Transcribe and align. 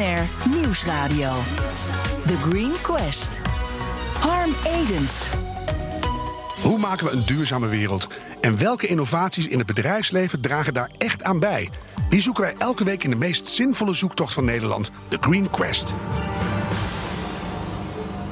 Nieuwsradio. 0.00 1.32
The 2.26 2.36
Green 2.36 2.72
Quest. 2.82 3.40
Harm 4.18 4.54
Edens. 4.64 5.28
Hoe 6.62 6.78
maken 6.78 7.06
we 7.06 7.12
een 7.12 7.22
duurzame 7.26 7.68
wereld? 7.68 8.08
En 8.40 8.58
welke 8.58 8.86
innovaties 8.86 9.46
in 9.46 9.58
het 9.58 9.66
bedrijfsleven 9.66 10.40
dragen 10.40 10.74
daar 10.74 10.90
echt 10.98 11.22
aan 11.22 11.40
bij? 11.40 11.70
Die 12.10 12.20
zoeken 12.20 12.42
wij 12.42 12.54
elke 12.58 12.84
week 12.84 13.04
in 13.04 13.10
de 13.10 13.16
meest 13.16 13.46
zinvolle 13.46 13.94
zoektocht 13.94 14.34
van 14.34 14.44
Nederland, 14.44 14.90
The 15.08 15.16
Green 15.20 15.50
Quest. 15.50 15.94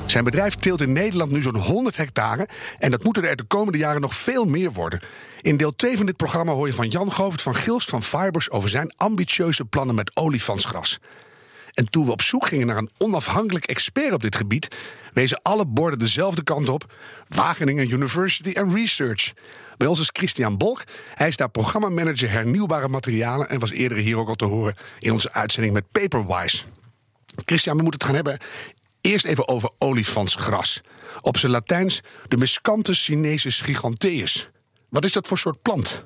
Zijn 0.06 0.24
bedrijf 0.24 0.54
teelt 0.54 0.80
in 0.80 0.92
Nederland 0.92 1.30
nu 1.30 1.42
zo'n 1.42 1.56
100 1.56 1.96
hectare 1.96 2.48
en 2.78 2.90
dat 2.90 3.04
moeten 3.04 3.28
er 3.28 3.36
de 3.36 3.44
komende 3.44 3.78
jaren 3.78 4.00
nog 4.00 4.14
veel 4.14 4.44
meer 4.44 4.72
worden. 4.72 5.00
In 5.40 5.56
deel 5.56 5.74
2 5.76 5.96
van 5.96 6.06
dit 6.06 6.16
programma 6.16 6.52
hoor 6.52 6.66
je 6.66 6.74
van 6.74 6.88
Jan 6.88 7.12
Govert 7.12 7.42
van 7.42 7.54
Gilst 7.54 7.90
van 7.90 8.02
Fibers 8.02 8.50
over 8.50 8.70
zijn 8.70 8.92
ambitieuze 8.96 9.64
plannen 9.64 9.94
met 9.94 10.16
olifantsgras. 10.16 10.98
En 11.78 11.90
toen 11.90 12.04
we 12.04 12.10
op 12.10 12.22
zoek 12.22 12.46
gingen 12.46 12.66
naar 12.66 12.76
een 12.76 12.90
onafhankelijk 12.98 13.64
expert 13.64 14.12
op 14.12 14.22
dit 14.22 14.36
gebied, 14.36 14.76
wezen 15.12 15.42
alle 15.42 15.66
borden 15.66 15.98
dezelfde 15.98 16.42
kant 16.42 16.68
op: 16.68 16.94
Wageningen 17.28 17.90
University 17.90 18.52
and 18.58 18.74
Research. 18.74 19.32
Bij 19.76 19.86
ons 19.86 20.00
is 20.00 20.10
Christian 20.12 20.56
Bolk. 20.56 20.82
Hij 21.14 21.28
is 21.28 21.36
daar 21.36 21.50
programmamanager 21.50 22.30
hernieuwbare 22.30 22.88
materialen 22.88 23.48
en 23.48 23.58
was 23.58 23.70
eerder 23.70 23.98
hier 23.98 24.16
ook 24.16 24.28
al 24.28 24.34
te 24.34 24.44
horen 24.44 24.74
in 24.98 25.12
onze 25.12 25.32
uitzending 25.32 25.74
met 25.74 25.90
Paperwise. 25.92 26.62
Christian, 27.44 27.76
we 27.76 27.82
moeten 27.82 28.00
het 28.00 28.08
gaan 28.08 28.24
hebben 28.24 28.38
eerst 29.00 29.24
even 29.24 29.48
over 29.48 29.70
olifantsgras. 29.78 30.80
Op 31.20 31.38
zijn 31.38 31.52
Latijns 31.52 32.00
de 32.28 32.36
Miscanthus 32.36 33.04
sinensis 33.04 33.60
giganteus. 33.60 34.50
Wat 34.88 35.04
is 35.04 35.12
dat 35.12 35.26
voor 35.26 35.38
soort 35.38 35.62
plant? 35.62 36.04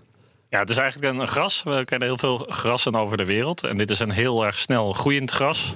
Ja, 0.52 0.58
het 0.58 0.70
is 0.70 0.76
eigenlijk 0.76 1.14
een 1.14 1.28
gras. 1.28 1.62
We 1.62 1.84
kennen 1.84 2.08
heel 2.08 2.18
veel 2.18 2.46
grassen 2.48 2.94
over 2.94 3.16
de 3.16 3.24
wereld. 3.24 3.64
En 3.64 3.78
dit 3.78 3.90
is 3.90 3.98
een 3.98 4.10
heel 4.10 4.44
erg 4.44 4.58
snel 4.58 4.92
groeiend 4.92 5.30
gras. 5.30 5.74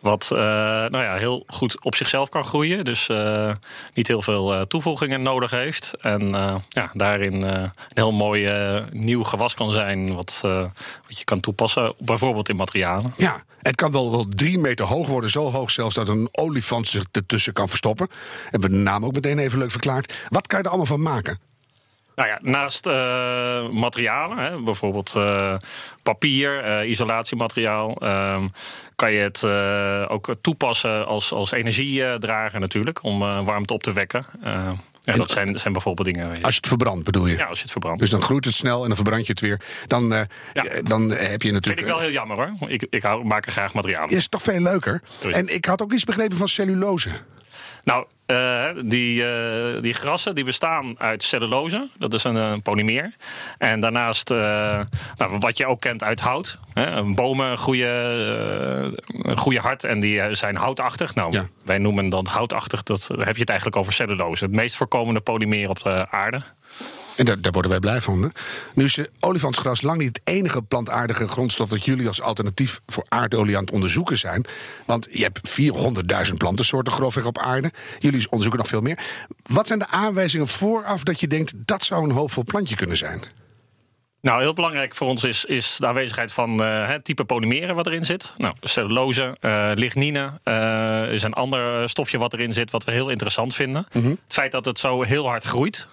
Wat 0.00 0.30
uh, 0.32 0.38
nou 0.38 1.02
ja, 1.02 1.14
heel 1.14 1.44
goed 1.46 1.84
op 1.84 1.94
zichzelf 1.94 2.28
kan 2.28 2.44
groeien. 2.44 2.84
Dus 2.84 3.08
uh, 3.08 3.52
niet 3.94 4.06
heel 4.06 4.22
veel 4.22 4.54
uh, 4.54 4.60
toevoegingen 4.60 5.22
nodig 5.22 5.50
heeft. 5.50 5.92
En 6.00 6.28
ja, 6.68 6.90
daarin 6.94 7.42
een 7.42 7.72
heel 7.88 8.12
mooi 8.12 8.50
nieuw 8.90 9.22
gewas 9.22 9.54
kan 9.54 9.70
zijn. 9.70 10.14
Wat, 10.14 10.38
wat 11.06 11.18
je 11.18 11.24
kan 11.24 11.40
toepassen, 11.40 11.94
bijvoorbeeld 11.98 12.48
in 12.48 12.56
materialen. 12.56 13.14
Ja, 13.16 13.42
het 13.60 13.74
kan 13.74 13.92
wel, 13.92 14.10
wel 14.10 14.26
drie 14.28 14.58
meter 14.58 14.84
hoog 14.84 15.08
worden. 15.08 15.30
Zo 15.30 15.50
hoog 15.50 15.70
zelfs 15.70 15.94
dat 15.94 16.08
een 16.08 16.28
olifant 16.32 16.88
zich 16.88 17.04
ertussen 17.12 17.52
kan 17.52 17.68
verstoppen. 17.68 18.08
Hebben 18.50 18.70
we 18.70 18.76
de 18.76 18.82
naam 18.82 19.04
ook 19.04 19.14
meteen 19.14 19.38
even 19.38 19.58
leuk 19.58 19.70
verklaard. 19.70 20.14
Wat 20.28 20.46
kan 20.46 20.58
je 20.58 20.64
er 20.64 20.70
allemaal 20.70 20.88
van 20.90 21.02
maken? 21.02 21.51
Nou 22.14 22.28
ja, 22.28 22.38
naast 22.42 22.86
uh, 22.86 23.68
materialen, 23.68 24.38
hè, 24.38 24.58
bijvoorbeeld 24.58 25.14
uh, 25.16 25.54
papier, 26.02 26.82
uh, 26.82 26.90
isolatiemateriaal, 26.90 27.96
ehm, 27.96 28.48
kan 28.96 29.12
je 29.12 29.18
het 29.18 29.44
ook 30.10 30.34
toepassen 30.40 31.06
als, 31.06 31.32
als 31.32 31.50
energiedrager 31.50 32.60
natuurlijk, 32.60 33.02
om 33.02 33.18
warmte 33.44 33.72
op 33.72 33.82
te 33.82 33.92
wekken. 33.92 34.26
Ja, 35.04 35.12
dat 35.12 35.30
zijn, 35.30 35.58
zijn 35.58 35.72
bijvoorbeeld 35.72 36.14
dingen. 36.14 36.28
Als 36.28 36.54
je 36.54 36.60
het 36.60 36.68
verbrandt, 36.68 37.04
bedoel 37.04 37.26
je? 37.26 37.36
Ja, 37.36 37.44
als 37.44 37.56
je 37.56 37.62
het 37.62 37.72
verbrandt. 37.72 38.00
Dus 38.00 38.10
dan 38.10 38.22
groeit 38.22 38.44
het 38.44 38.54
snel 38.54 38.80
en 38.80 38.86
dan 38.86 38.96
verbrand 38.96 39.26
je 39.26 39.32
het 39.32 39.40
weer. 39.40 39.60
Dan, 39.86 40.08
ja. 40.52 40.64
dan 40.82 41.10
heb 41.10 41.42
je 41.42 41.52
natuurlijk. 41.52 41.64
Vind 41.64 41.78
ik 41.78 41.84
wel 41.84 41.98
heel 41.98 42.10
jammer 42.10 42.36
hoor. 42.36 42.70
Ik, 42.70 42.86
ik 42.90 43.02
hou, 43.02 43.24
maak 43.24 43.46
er 43.46 43.52
graag 43.52 43.74
materiaal. 43.74 44.08
Is 44.08 44.28
toch 44.28 44.42
veel 44.42 44.60
leuker? 44.60 45.02
En 45.30 45.54
ik 45.54 45.64
had 45.64 45.82
ook 45.82 45.92
iets 45.92 46.04
begrepen 46.04 46.36
van 46.36 46.48
cellulose. 46.48 47.10
Nou, 47.84 48.06
uh, 48.26 48.68
die, 48.84 49.22
uh, 49.22 49.82
die 49.82 49.92
grassen 49.92 50.34
die 50.34 50.44
bestaan 50.44 50.94
uit 50.98 51.22
cellulose. 51.22 51.88
Dat 51.98 52.14
is 52.14 52.24
een, 52.24 52.34
een 52.34 52.62
polymeer. 52.62 53.14
En 53.58 53.80
daarnaast, 53.80 54.30
uh, 54.30 54.38
nou, 55.16 55.38
wat 55.38 55.56
je 55.56 55.66
ook 55.66 55.80
kent 55.80 56.02
uit 56.02 56.20
hout. 56.20 56.58
Hè, 56.72 57.02
bomen 57.02 57.58
groeien, 57.58 58.98
groeien 59.22 59.62
hard 59.62 59.84
en 59.84 60.00
die 60.00 60.34
zijn 60.34 60.56
houtachtig. 60.56 61.14
Nou, 61.14 61.32
ja. 61.32 61.46
wij 61.62 61.78
noemen 61.78 62.08
dat 62.08 62.28
houtachtig. 62.28 62.82
Dat, 62.82 63.04
dan 63.08 63.22
heb 63.22 63.34
je 63.34 63.40
het 63.40 63.50
eigenlijk 63.50 63.78
over 63.78 63.92
cellulose. 63.92 64.44
Het 64.44 64.54
meest 64.54 64.76
voorkomende 64.76 65.20
polymeer 65.20 65.68
op 65.68 65.82
de 65.82 66.06
aarde. 66.10 66.42
En 67.16 67.24
daar, 67.24 67.40
daar, 67.40 67.52
worden 67.52 67.70
wij 67.70 67.80
blij 67.80 68.00
van. 68.00 68.32
Nu 68.74 68.84
is 68.84 68.98
olifantsgras 69.20 69.82
lang 69.82 69.98
niet 69.98 70.08
het 70.08 70.20
enige 70.24 70.62
plantaardige 70.62 71.28
grondstof 71.28 71.68
dat 71.68 71.84
jullie 71.84 72.06
als 72.06 72.22
alternatief 72.22 72.80
voor 72.86 73.04
aardolie 73.08 73.56
aan 73.56 73.64
het 73.64 73.72
onderzoeken 73.72 74.18
zijn. 74.18 74.46
Want 74.86 75.08
je 75.10 75.22
hebt 75.22 75.60
400.000 76.28 76.34
plantensoorten 76.36 76.92
grofweg 76.92 77.26
op 77.26 77.38
aarde. 77.38 77.72
Jullie 77.98 78.24
onderzoeken 78.24 78.58
nog 78.58 78.68
veel 78.68 78.80
meer. 78.80 78.98
Wat 79.42 79.66
zijn 79.66 79.78
de 79.78 79.88
aanwijzingen 79.88 80.48
vooraf 80.48 81.02
dat 81.02 81.20
je 81.20 81.26
denkt 81.26 81.52
dat 81.56 81.82
zou 81.82 82.04
een 82.04 82.10
hoopvol 82.10 82.44
plantje 82.44 82.76
kunnen 82.76 82.96
zijn? 82.96 83.22
Nou, 84.22 84.40
heel 84.40 84.52
belangrijk 84.52 84.94
voor 84.94 85.06
ons 85.06 85.24
is, 85.24 85.44
is 85.44 85.76
de 85.76 85.86
aanwezigheid 85.86 86.32
van 86.32 86.62
uh, 86.62 86.88
het 86.88 87.04
type 87.04 87.24
polymeren 87.24 87.74
wat 87.74 87.86
erin 87.86 88.04
zit. 88.04 88.34
Nou, 88.36 88.54
cellulose, 88.60 89.36
uh, 89.40 89.70
lignine 89.74 90.32
uh, 90.44 91.12
is 91.12 91.22
een 91.22 91.32
ander 91.32 91.88
stofje 91.88 92.18
wat 92.18 92.32
erin 92.32 92.52
zit, 92.52 92.70
wat 92.70 92.84
we 92.84 92.92
heel 92.92 93.08
interessant 93.08 93.54
vinden. 93.54 93.86
Mm 93.92 94.02
-hmm. 94.02 94.18
Het 94.24 94.32
feit 94.32 94.52
dat 94.52 94.64
het 94.64 94.78
zo 94.78 95.02
heel 95.02 95.26
hard 95.26 95.44
groeit, 95.44 95.88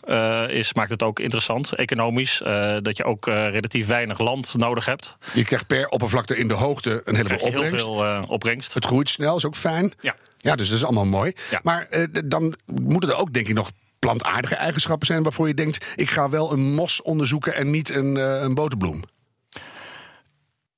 is, 0.48 0.74
maakt 0.74 0.90
het 0.90 1.04
ook 1.04 1.20
interessant, 1.20 1.74
economisch. 1.74 2.42
dat 2.82 2.98
je 2.98 3.04
ook 3.04 3.26
relatief 3.26 3.88
weinig 3.88 4.20
land 4.20 4.56
nodig 4.58 4.86
hebt. 4.86 5.18
Je 5.34 5.44
krijgt 5.44 5.68
per 5.68 5.88
oppervlakte 5.88 6.38
in 6.38 6.48
de 6.48 6.54
hoogte 6.54 7.02
een 7.06 7.16
heleboel 7.16 7.40
opbrengst. 7.40 7.86
Heel 7.86 7.96
veel 7.96 8.24
opbrengst. 8.28 8.74
Het 8.74 8.86
groeit 8.86 9.10
snel, 9.10 9.36
is 9.36 9.46
ook 9.46 9.56
fijn. 9.56 9.94
Ja. 10.00 10.16
Ja, 10.38 10.56
dus 10.56 10.68
dat 10.68 10.78
is 10.78 10.84
allemaal 10.84 11.06
mooi. 11.06 11.34
Ja. 11.50 11.60
Maar 11.64 11.88
dan 12.26 12.56
moeten 12.66 13.10
er 13.10 13.16
ook, 13.16 13.34
denk 13.34 13.48
ik, 13.48 13.56
nog 13.56 13.72
plantaardige 14.00 14.56
eigenschappen 14.56 15.08
zijn 15.08 15.24
waarvoor 15.24 15.48
je 15.48 15.54
denkt: 15.54 15.86
ik 15.96 16.10
ga 16.10 16.30
wel 16.30 16.52
een 16.52 16.74
mos 16.74 17.02
onderzoeken 17.02 17.56
en 17.56 17.70
niet 17.70 17.90
een, 17.90 18.16
uh, 18.16 18.42
een 18.42 18.54
boterbloem? 18.54 19.04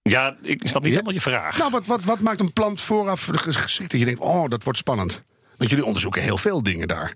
Ja, 0.01 0.35
ik 0.41 0.61
snap 0.67 0.81
niet 0.81 0.91
ja? 0.91 0.97
helemaal 0.97 1.13
je 1.13 1.21
vraag. 1.21 1.57
Nou, 1.57 1.71
wat, 1.71 1.85
wat, 1.85 2.03
wat 2.03 2.19
maakt 2.19 2.39
een 2.39 2.53
plant 2.53 2.81
vooraf 2.81 3.29
geschikt 3.31 3.91
dat 3.91 3.99
je 3.99 4.05
denkt: 4.05 4.21
oh, 4.21 4.49
dat 4.49 4.63
wordt 4.63 4.79
spannend? 4.79 5.21
Want 5.57 5.69
jullie 5.69 5.85
onderzoeken 5.85 6.21
heel 6.21 6.37
veel 6.37 6.63
dingen 6.63 6.87
daar. 6.87 7.15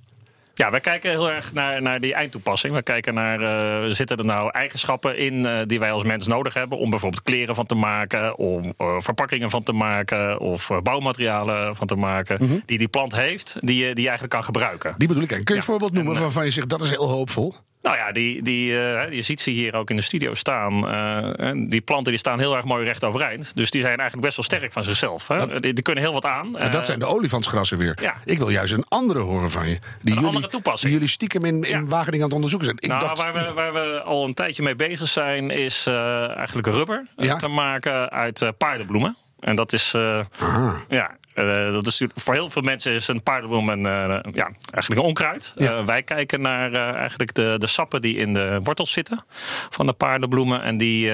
Ja, 0.58 0.72
wij 0.72 0.80
kijken 0.80 1.10
heel 1.10 1.32
erg 1.32 1.54
naar, 1.54 1.82
naar 1.82 2.00
die 2.00 2.14
eindtoepassing. 2.14 2.74
We 2.74 2.82
kijken 2.82 3.14
naar, 3.14 3.42
uh, 3.42 3.94
zitten 3.94 4.18
er 4.18 4.26
nou 4.26 4.50
eigenschappen 4.52 5.18
in 5.18 5.34
uh, 5.34 5.60
die 5.66 5.80
wij 5.80 5.92
als 5.92 6.04
mens 6.04 6.28
nodig 6.28 6.54
hebben... 6.54 6.78
om 6.78 6.90
bijvoorbeeld 6.90 7.24
kleren 7.24 7.56
van 7.56 7.66
te 7.66 7.76
maken, 7.76 8.38
om 8.38 8.74
uh, 8.78 8.96
verpakkingen 9.00 9.50
van 9.50 9.64
te 9.64 9.72
maken... 9.72 10.40
of 10.40 10.70
bouwmaterialen 10.84 11.76
van 11.76 11.88
te 11.88 11.96
maken, 11.96 12.38
mm 12.42 12.48
-hmm. 12.48 12.62
die 12.66 12.78
die 12.78 12.88
plant 12.88 13.16
heeft, 13.16 13.58
die, 13.60 13.66
die 13.66 13.84
je 13.84 14.08
eigenlijk 14.08 14.30
kan 14.30 14.44
gebruiken. 14.44 14.94
Die 14.98 15.08
bedoel 15.08 15.24
ik. 15.24 15.30
Kun 15.30 15.38
je 15.38 15.52
ja. 15.52 15.56
een 15.56 15.64
voorbeeld 15.64 15.94
noemen 15.94 16.16
en, 16.16 16.22
waarvan 16.22 16.46
je 16.46 16.52
zegt, 16.52 16.70
dat 16.70 16.82
is 16.82 16.90
heel 16.90 17.10
hoopvol? 17.10 17.56
Nou 17.86 17.98
ja, 17.98 18.12
die, 18.12 18.42
die, 18.42 18.72
uh, 18.72 19.12
je 19.12 19.22
ziet 19.22 19.42
ze 19.42 19.50
hier 19.50 19.74
ook 19.74 19.90
in 19.90 19.96
de 19.96 20.02
studio 20.02 20.34
staan. 20.34 20.74
Uh, 20.92 21.70
die 21.70 21.82
planten 21.82 22.12
die 22.12 22.20
staan 22.20 22.40
heel 22.40 22.56
erg 22.56 22.66
mooi 22.66 22.84
recht 22.84 23.04
overeind. 23.04 23.56
Dus 23.56 23.70
die 23.70 23.82
zijn 23.82 23.98
eigenlijk 23.98 24.22
best 24.22 24.36
wel 24.36 24.46
sterk 24.46 24.72
van 24.72 24.84
zichzelf. 24.84 25.28
Hè? 25.28 25.38
Dat, 25.38 25.62
die, 25.62 25.74
die, 25.74 25.84
kunnen 25.84 26.04
heel 26.04 26.14
wat 26.14 26.26
aan. 26.26 26.52
Maar 26.52 26.72
dat 26.72 26.86
zijn 26.86 27.00
de 27.00 27.06
olifantsgrassen 27.06 27.78
weer. 27.78 27.98
Ja. 28.02 28.16
Ik 28.24 28.38
wil 28.38 28.50
juist 28.50 28.74
een 28.74 28.86
andere 28.88 29.20
horen 29.20 29.50
van 29.50 29.68
je. 29.68 29.74
Die 29.74 29.82
een 30.02 30.14
jullie, 30.14 30.26
andere 30.28 30.48
toepassing. 30.48 30.82
Die 30.82 30.92
jullie 30.92 31.14
stiekem 31.14 31.46
in, 31.46 31.64
in 31.64 31.82
ja. 31.82 31.84
Wageningen 31.84 32.20
aan 32.20 32.26
het 32.26 32.34
onderzoeken 32.34 32.68
zijn. 32.68 32.78
Ik 32.80 33.02
nou, 33.02 33.16
waar, 33.16 33.34
we, 33.34 33.54
waar 33.54 33.74
we 33.74 34.02
al 34.02 34.28
een 34.28 34.34
tijdje 34.34 34.64
mee 34.64 34.76
bezig 34.76 35.08
zijn, 35.08 35.50
is 35.50 35.88
eigenlijk 35.88 36.68
rubber 36.68 37.08
ja? 37.16 37.36
te 37.36 37.48
maken 37.48 38.10
uit 38.10 38.52
paardenbloemen. 38.58 39.18
En 39.40 39.56
dat 39.56 39.74
is, 39.74 39.92
ja, 40.90 41.18
uh, 41.36 41.72
dat 41.72 41.88
is 41.88 42.02
voor 42.14 42.34
heel 42.34 42.50
veel 42.50 42.62
mensen 42.62 42.94
is 42.94 43.08
een 43.08 43.24
paardenbloem 43.24 43.70
een, 43.70 43.80
uh, 43.80 44.20
ja, 44.32 44.52
eigenlijk 44.72 45.02
een 45.02 45.08
onkruid. 45.08 45.54
Ja. 45.56 45.80
Uh, 45.80 45.86
wij 45.86 46.04
kijken 46.04 46.42
naar 46.42 46.74
eigenlijk 46.74 47.34
de, 47.34 47.56
de 47.58 47.68
sappen 47.68 48.02
die 48.02 48.16
in 48.16 48.34
de 48.34 48.60
wortels 48.64 48.92
zitten 48.92 49.26
van 49.70 49.86
de 49.86 49.94
paardenbloemen. 49.94 50.62
En 50.62 50.78
die, 50.78 51.12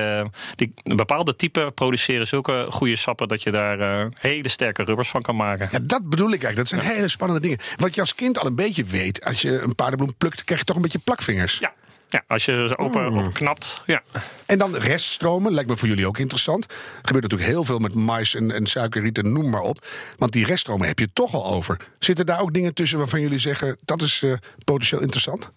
die 0.56 0.74
bepaalde 0.84 1.36
type 1.36 1.72
produceren 1.76 2.28
zulke 2.28 2.66
goede 2.70 2.96
sappen 2.96 3.28
dat 3.28 3.44
je 3.44 3.52
daar 3.52 4.10
hele 4.20 4.50
sterke 4.50 4.84
rubbers 4.84 5.10
van 5.10 5.22
kan 5.22 5.36
maken. 5.36 5.68
Ja, 5.72 5.80
dat 5.82 6.10
bedoel 6.10 6.32
ik 6.32 6.44
eigenlijk. 6.44 6.58
Dat 6.58 6.68
zijn 6.68 6.82
ja. 6.82 6.96
hele 6.96 7.08
spannende 7.08 7.42
dingen. 7.42 7.58
Wat 7.78 7.96
je 7.96 8.02
als 8.02 8.16
kind 8.16 8.40
al 8.40 8.46
een 8.46 8.56
beetje 8.56 8.84
weet, 8.84 9.26
als 9.26 9.42
je 9.42 9.60
een 9.62 9.76
paardenbloem 9.76 10.16
plukt, 10.18 10.44
krijg 10.44 10.60
je 10.60 10.66
toch 10.66 10.76
een 10.76 10.82
beetje 10.82 11.00
plakvingers. 11.00 11.58
Ja. 11.60 11.74
Ja, 12.12 12.24
als 12.28 12.46
je 12.46 12.66
ze 12.68 12.78
open 12.78 13.14
mm. 13.14 13.32
knapt. 13.32 13.84
Ja. 13.86 14.02
En 14.46 14.58
dan 14.58 14.76
reststromen, 14.76 15.54
lijkt 15.54 15.70
me 15.70 15.78
voor 15.78 15.88
jullie 15.88 16.08
ook 16.08 16.18
interessant. 16.18 16.66
Er 16.66 16.72
gebeurt 17.02 17.24
natuurlijk 17.24 17.52
heel 17.52 17.64
veel 17.64 17.80
met 17.80 17.94
mais 17.94 18.36
en, 18.36 18.52
en 18.52 18.66
suikerrieten, 18.66 19.32
noem 19.32 19.50
maar 19.50 19.62
op. 19.62 19.88
Want 20.18 20.32
die 20.32 20.46
reststromen 20.46 20.88
heb 20.88 21.00
je 21.00 21.10
toch 21.14 21.34
al 21.34 21.46
over. 21.46 21.78
Zitten 22.00 22.26
daar 22.26 22.42
ook 22.42 22.54
dingen 22.54 22.74
tussen 22.74 22.98
waarvan 22.98 23.22
jullie 23.22 23.40
zeggen 23.40 23.78
dat 23.86 24.02
is 24.02 24.22
uh, 24.22 24.34
potentieel 24.64 25.02
interessant? 25.02 25.50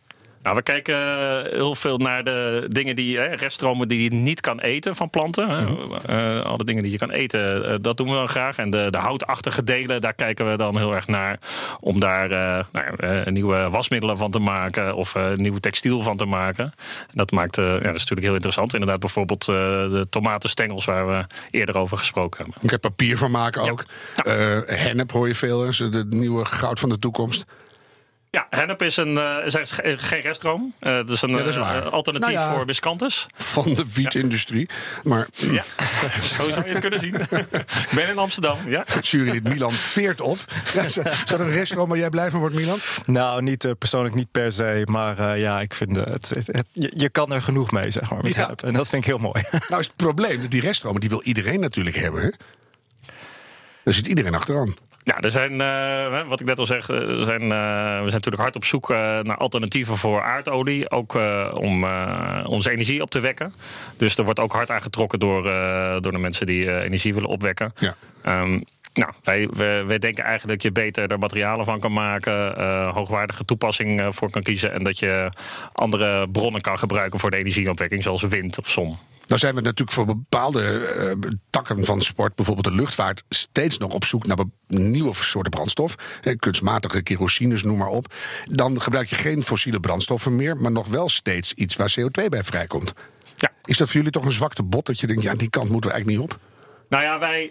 Nou, 0.44 0.56
we 0.56 0.62
kijken 0.62 0.96
heel 1.50 1.74
veel 1.74 1.98
naar 1.98 2.24
de 2.24 2.64
dingen 2.68 2.96
die 2.96 3.18
hè, 3.18 3.26
reststromen 3.26 3.88
die 3.88 4.02
je 4.02 4.12
niet 4.12 4.40
kan 4.40 4.60
eten 4.60 4.96
van 4.96 5.10
planten. 5.10 5.48
Mm. 5.48 5.78
Uh, 6.10 6.40
alle 6.40 6.64
dingen 6.64 6.82
die 6.82 6.92
je 6.92 6.98
kan 6.98 7.10
eten, 7.10 7.70
uh, 7.70 7.74
dat 7.80 7.96
doen 7.96 8.08
we 8.08 8.14
dan 8.14 8.28
graag. 8.28 8.56
En 8.56 8.70
de, 8.70 8.86
de 8.90 8.98
houtachtige 8.98 9.64
delen, 9.64 10.00
daar 10.00 10.14
kijken 10.14 10.50
we 10.50 10.56
dan 10.56 10.78
heel 10.78 10.94
erg 10.94 11.06
naar. 11.06 11.38
Om 11.80 12.00
daar 12.00 12.30
uh, 12.30 12.64
nou, 12.72 13.30
nieuwe 13.30 13.68
wasmiddelen 13.70 14.16
van 14.16 14.30
te 14.30 14.38
maken 14.38 14.94
of 14.94 15.14
nieuw 15.34 15.58
textiel 15.58 16.02
van 16.02 16.16
te 16.16 16.24
maken. 16.24 16.64
En 16.64 17.14
dat 17.14 17.30
maakt, 17.30 17.56
ja, 17.56 17.62
dat 17.62 17.80
is 17.80 17.84
natuurlijk 17.84 18.22
heel 18.22 18.34
interessant. 18.34 18.72
Inderdaad, 18.72 19.00
bijvoorbeeld 19.00 19.44
de 19.44 20.06
tomatenstengels 20.10 20.84
waar 20.84 21.08
we 21.08 21.26
eerder 21.50 21.78
over 21.78 21.98
gesproken 21.98 22.42
hebben. 22.42 22.62
Ik 22.62 22.70
heb 22.70 22.80
papier 22.80 23.18
van 23.18 23.30
maken 23.30 23.70
ook. 23.70 23.84
Ja. 24.14 24.32
Ja. 24.32 24.62
hennep 24.66 25.10
hoor 25.10 25.28
je 25.28 25.34
veel, 25.34 25.58
de 25.60 26.04
nieuwe 26.08 26.44
goud 26.44 26.80
van 26.80 26.88
de 26.88 26.98
toekomst. 26.98 27.44
Ja, 28.34 28.46
hennep 28.50 28.82
is, 28.82 28.96
een, 28.96 29.14
uh, 29.14 29.60
is 29.60 29.72
geen 29.96 30.20
reststroom. 30.20 30.74
Uh, 30.80 30.96
het 30.96 31.10
is 31.10 31.22
een 31.22 31.30
uh, 31.30 31.86
alternatief 31.86 32.34
nou 32.34 32.48
ja, 32.48 32.54
voor 32.54 32.64
biscantes. 32.64 33.26
Van 33.34 33.74
de 33.74 33.84
wietindustrie. 33.94 34.68
Maar... 35.04 35.26
Ja, 35.32 35.62
zo 36.36 36.50
zou 36.50 36.66
je 36.66 36.70
het 36.70 36.78
kunnen 36.78 37.00
zien. 37.00 37.14
Ik 37.14 37.90
ben 37.94 38.08
in 38.08 38.18
Amsterdam, 38.18 38.58
ja. 38.68 38.84
Jurylid 39.00 39.44
Milan 39.44 39.72
veert 39.72 40.20
op. 40.20 40.38
Ja, 40.74 40.82
is 40.82 40.94
dat 41.24 41.40
een 41.40 41.50
reststroom 41.50 41.88
waar 41.88 41.98
jij 41.98 42.10
blij 42.10 42.30
van 42.30 42.40
wordt, 42.40 42.54
Milan? 42.54 42.78
Nou, 43.06 43.42
niet, 43.42 43.74
persoonlijk 43.78 44.14
niet 44.14 44.30
per 44.30 44.52
se. 44.52 44.82
Maar 44.90 45.38
ja, 45.38 45.60
ik 45.60 45.74
vind 45.74 45.96
het, 45.96 46.30
het, 46.46 46.66
je, 46.72 46.92
je, 46.96 47.08
kan 47.08 47.32
er 47.32 47.42
genoeg 47.42 47.70
mee, 47.70 47.90
zeg 47.90 48.10
maar, 48.10 48.22
met 48.22 48.34
hennep. 48.36 48.62
En 48.62 48.72
dat 48.72 48.88
vind 48.88 49.02
ik 49.02 49.08
heel 49.08 49.18
mooi. 49.18 49.42
Nou 49.68 49.80
is 49.80 49.86
het 49.86 49.96
probleem, 49.96 50.48
die 50.48 50.60
reststromen 50.60 51.00
die 51.00 51.10
wil 51.10 51.22
iedereen 51.22 51.60
natuurlijk 51.60 51.96
hebben. 51.96 52.34
Daar 53.84 53.94
zit 53.94 54.06
iedereen 54.06 54.34
achteraan. 54.34 54.74
Ja, 55.04 55.18
er 55.20 55.30
zijn, 55.30 55.52
uh, 55.52 56.26
wat 56.26 56.40
ik 56.40 56.46
net 56.46 56.58
al 56.58 56.66
zeg, 56.66 56.88
er 56.88 57.24
zijn, 57.24 57.42
uh, 57.42 57.48
we 57.48 58.08
zijn 58.08 58.12
natuurlijk 58.12 58.42
hard 58.42 58.56
op 58.56 58.64
zoek 58.64 58.90
uh, 58.90 58.96
naar 58.96 59.36
alternatieven 59.36 59.96
voor 59.96 60.22
aardolie. 60.22 60.90
Ook 60.90 61.14
om 61.54 61.84
onze 62.44 62.70
energie 62.70 63.02
op 63.02 63.10
te 63.10 63.20
wekken. 63.20 63.54
Dus 63.96 64.16
er 64.16 64.24
wordt 64.24 64.40
ook 64.40 64.52
hard 64.52 64.70
aangetrokken 64.70 65.18
door, 65.18 65.42
door 66.00 66.12
de 66.12 66.18
mensen 66.18 66.46
die 66.46 66.82
energie 66.82 67.14
willen 67.14 67.28
opwekken. 67.28 67.72
Ja. 67.74 67.96
Um, 68.42 68.64
nou, 68.92 69.12
wij, 69.22 69.48
wij, 69.52 69.86
wij, 69.86 69.98
denken 69.98 70.24
eigenlijk 70.24 70.62
dat 70.62 70.72
je 70.72 70.80
beter 70.80 71.10
er 71.10 71.18
materialen 71.18 71.64
van 71.64 71.80
kan 71.80 71.92
maken, 71.92 72.60
hoogwaardige 72.90 73.44
toepassing 73.44 74.02
voor 74.14 74.30
kan 74.30 74.42
kiezen 74.42 74.72
en 74.72 74.82
dat 74.82 74.98
je 74.98 75.28
andere 75.72 76.28
bronnen 76.28 76.60
kan 76.60 76.78
gebruiken 76.78 77.20
voor 77.20 77.30
de 77.30 77.36
energieopwekking, 77.36 78.02
zoals 78.02 78.22
wind 78.22 78.58
of 78.58 78.68
zon. 78.68 78.96
Nou 79.26 79.40
zijn 79.40 79.54
we 79.54 79.60
natuurlijk 79.60 79.96
voor 79.96 80.06
bepaalde 80.06 81.16
uh, 81.22 81.30
takken 81.50 81.84
van 81.84 82.02
sport, 82.02 82.34
bijvoorbeeld 82.34 82.66
de 82.66 82.80
luchtvaart, 82.80 83.24
steeds 83.28 83.78
nog 83.78 83.92
op 83.92 84.04
zoek 84.04 84.26
naar 84.26 84.38
nieuwe 84.66 85.14
soorten 85.14 85.50
brandstof. 85.50 85.94
kunstmatige 86.38 87.02
kerosines, 87.02 87.62
noem 87.62 87.78
maar 87.78 87.88
op. 87.88 88.14
Dan 88.44 88.80
gebruik 88.80 89.08
je 89.08 89.16
geen 89.16 89.42
fossiele 89.42 89.80
brandstoffen 89.80 90.36
meer, 90.36 90.56
maar 90.56 90.72
nog 90.72 90.88
wel 90.88 91.08
steeds 91.08 91.52
iets 91.52 91.76
waar 91.76 91.94
CO2 92.00 92.28
bij 92.28 92.42
vrijkomt. 92.44 92.92
Ja. 93.36 93.50
Is 93.64 93.76
dat 93.76 93.86
voor 93.86 93.96
jullie 93.96 94.12
toch 94.12 94.24
een 94.24 94.32
zwakte 94.32 94.62
bot 94.62 94.86
dat 94.86 95.00
je 95.00 95.06
denkt, 95.06 95.22
ja, 95.22 95.34
die 95.34 95.50
kant 95.50 95.70
moeten 95.70 95.90
we 95.90 95.96
eigenlijk 95.96 96.22
niet 96.22 96.32
op? 96.32 96.40
Nou 96.88 97.02
ja, 97.02 97.18
wij, 97.18 97.50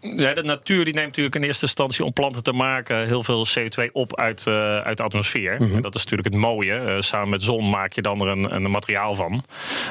de 0.00 0.42
natuur 0.44 0.84
die 0.84 0.94
neemt 0.94 1.06
natuurlijk 1.06 1.34
in 1.34 1.42
eerste 1.42 1.64
instantie 1.64 2.04
om 2.04 2.12
planten 2.12 2.42
te 2.42 2.52
maken 2.52 3.06
heel 3.06 3.22
veel 3.22 3.46
CO2 3.58 3.92
op 3.92 4.16
uit, 4.16 4.44
uh, 4.48 4.78
uit 4.78 4.96
de 4.96 5.02
atmosfeer. 5.02 5.62
Mhm. 5.62 5.80
Dat 5.80 5.94
is 5.94 6.02
natuurlijk 6.02 6.34
het 6.34 6.42
mooie. 6.42 6.82
Uh, 6.86 7.00
samen 7.00 7.28
met 7.28 7.42
zon 7.42 7.70
maak 7.70 7.92
je 7.92 8.02
dan 8.02 8.20
er 8.20 8.28
een, 8.28 8.54
een 8.54 8.70
materiaal 8.70 9.14
van. 9.14 9.44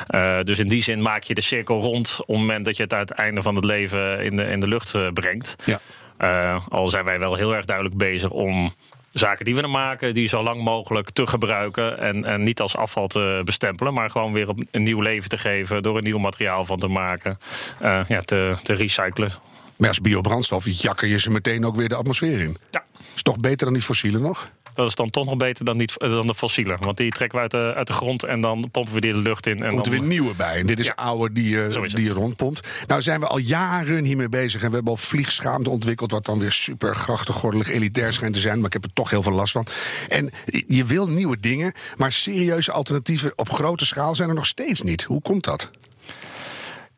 Uh, 0.09 0.41
dus 0.43 0.59
in 0.59 0.67
die 0.67 0.83
zin 0.83 1.01
maak 1.01 1.23
je 1.23 1.33
de 1.33 1.41
cirkel 1.41 1.81
rond 1.81 2.17
op 2.19 2.27
het 2.27 2.37
moment 2.37 2.65
dat 2.65 2.77
je 2.77 2.83
het 2.83 2.93
uit 2.93 3.09
het 3.09 3.17
einde 3.17 3.41
van 3.41 3.55
het 3.55 3.65
leven 3.65 4.19
in 4.19 4.35
de, 4.35 4.43
in 4.43 4.59
de 4.59 4.67
lucht 4.67 5.13
brengt. 5.13 5.55
Ja. 5.65 6.59
al 6.69 6.87
zijn 6.87 7.05
wij 7.05 7.19
wel 7.19 7.35
heel 7.35 7.55
erg 7.55 7.65
duidelijk 7.65 7.97
bezig 7.97 8.29
om 8.29 8.73
zaken 9.13 9.45
die 9.45 9.55
we 9.55 9.67
maken, 9.67 10.13
die 10.13 10.27
zo 10.27 10.43
lang 10.43 10.63
mogelijk 10.63 11.09
te 11.09 11.27
gebruiken. 11.27 11.99
En, 11.99 12.25
en 12.25 12.43
niet 12.43 12.61
als 12.61 12.75
afval 12.75 13.07
te 13.07 13.41
bestempelen, 13.45 13.93
maar 13.93 14.09
gewoon 14.09 14.33
weer 14.33 14.49
op 14.49 14.63
een 14.71 14.83
nieuw 14.83 15.01
leven 15.01 15.29
te 15.29 15.37
geven. 15.37 15.83
Door 15.83 15.97
een 15.97 16.03
nieuw 16.03 16.17
materiaal 16.17 16.65
van 16.65 16.79
te 16.79 16.87
maken. 16.87 17.39
Uh, 17.81 18.01
ja, 18.07 18.21
te, 18.21 18.55
te 18.63 18.73
recyclen. 18.73 19.31
Maar 19.77 19.87
als 19.87 20.01
biobrandstof 20.01 20.65
jakker 20.67 21.07
je 21.07 21.19
ze 21.19 21.29
meteen 21.29 21.65
ook 21.65 21.75
weer 21.75 21.89
de 21.89 21.95
atmosfeer 21.95 22.39
in. 22.39 22.57
Ja. 22.71 22.83
Is 23.15 23.21
toch 23.21 23.39
beter 23.39 23.65
dan 23.65 23.73
die 23.73 23.83
fossielen 23.83 24.21
nog? 24.21 24.49
Dat 24.73 24.87
is 24.87 24.95
dan 24.95 25.09
toch 25.09 25.25
nog 25.25 25.37
beter 25.37 25.65
dan, 25.65 25.77
niet, 25.77 25.93
dan 25.97 26.27
de 26.27 26.35
fossielen. 26.35 26.77
Want 26.79 26.97
die 26.97 27.11
trekken 27.11 27.37
we 27.37 27.41
uit 27.41 27.51
de, 27.51 27.73
uit 27.75 27.87
de 27.87 27.93
grond 27.93 28.23
en 28.23 28.41
dan 28.41 28.69
pompen 28.71 28.93
we 28.93 29.01
die 29.01 29.13
de 29.13 29.19
lucht 29.19 29.47
in. 29.47 29.63
En 29.63 29.69
Komt 29.69 29.85
er 29.85 29.91
weer 29.91 30.03
nieuwe 30.03 30.35
bij. 30.35 30.59
En 30.59 30.65
dit 30.65 30.79
is 30.79 30.95
oude 30.95 31.33
die, 31.33 31.55
uh, 31.55 31.93
die 31.93 32.05
je 32.05 32.13
rondpompt. 32.13 32.67
Nou 32.87 33.01
zijn 33.01 33.19
we 33.19 33.27
al 33.27 33.37
jaren 33.37 34.03
hiermee 34.03 34.29
bezig. 34.29 34.61
En 34.61 34.67
we 34.67 34.73
hebben 34.75 34.91
al 34.91 34.97
vliegschaamte 34.97 35.69
ontwikkeld. 35.69 36.11
Wat 36.11 36.25
dan 36.25 36.39
weer 36.39 36.51
super 36.51 36.95
grachtengordelig 36.95 37.69
elitair 37.69 38.13
schijnt 38.13 38.33
te 38.33 38.39
zijn. 38.39 38.57
Maar 38.57 38.65
ik 38.65 38.73
heb 38.73 38.83
er 38.83 38.93
toch 38.93 39.09
heel 39.09 39.23
veel 39.23 39.31
last 39.31 39.51
van. 39.53 39.65
En 40.09 40.31
je 40.67 40.85
wil 40.85 41.09
nieuwe 41.09 41.39
dingen. 41.39 41.73
Maar 41.97 42.11
serieuze 42.11 42.71
alternatieven 42.71 43.33
op 43.35 43.49
grote 43.49 43.85
schaal 43.85 44.15
zijn 44.15 44.29
er 44.29 44.35
nog 44.35 44.45
steeds 44.45 44.81
niet. 44.81 45.03
Hoe 45.03 45.21
komt 45.21 45.43
dat? 45.43 45.69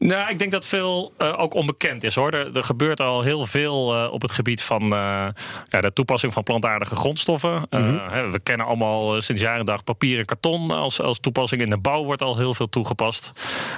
Nou, 0.07 0.29
ik 0.29 0.39
denk 0.39 0.51
dat 0.51 0.65
veel 0.65 1.13
uh, 1.17 1.39
ook 1.39 1.53
onbekend 1.53 2.03
is 2.03 2.15
hoor. 2.15 2.31
Er, 2.31 2.57
er, 2.57 2.63
gebeurt 2.63 2.99
al 2.99 3.21
heel 3.21 3.45
veel 3.45 3.95
uh, 3.95 4.11
op 4.11 4.21
het 4.21 4.31
gebied 4.31 4.61
van 4.61 4.83
uh, 4.83 4.89
ja, 5.69 5.81
de 5.81 5.93
toepassing 5.93 6.33
van 6.33 6.43
plantaardige 6.43 6.95
grondstoffen. 6.95 7.53
Mm 7.53 7.67
-hmm. 7.69 8.31
we 8.31 8.39
kennen 8.43 8.65
allemaal 8.65 9.21
sinds 9.21 9.41
jaren 9.41 9.65
dag 9.65 9.83
papier 9.83 10.19
en 10.19 10.25
karton 10.25 10.71
als, 10.71 11.01
als 11.01 11.19
toepassing. 11.19 11.61
In 11.61 11.69
de 11.69 11.77
bouw 11.77 12.03
wordt 12.03 12.21
al 12.21 12.37
heel 12.37 12.53
veel 12.53 12.69
toegepast. 12.69 13.31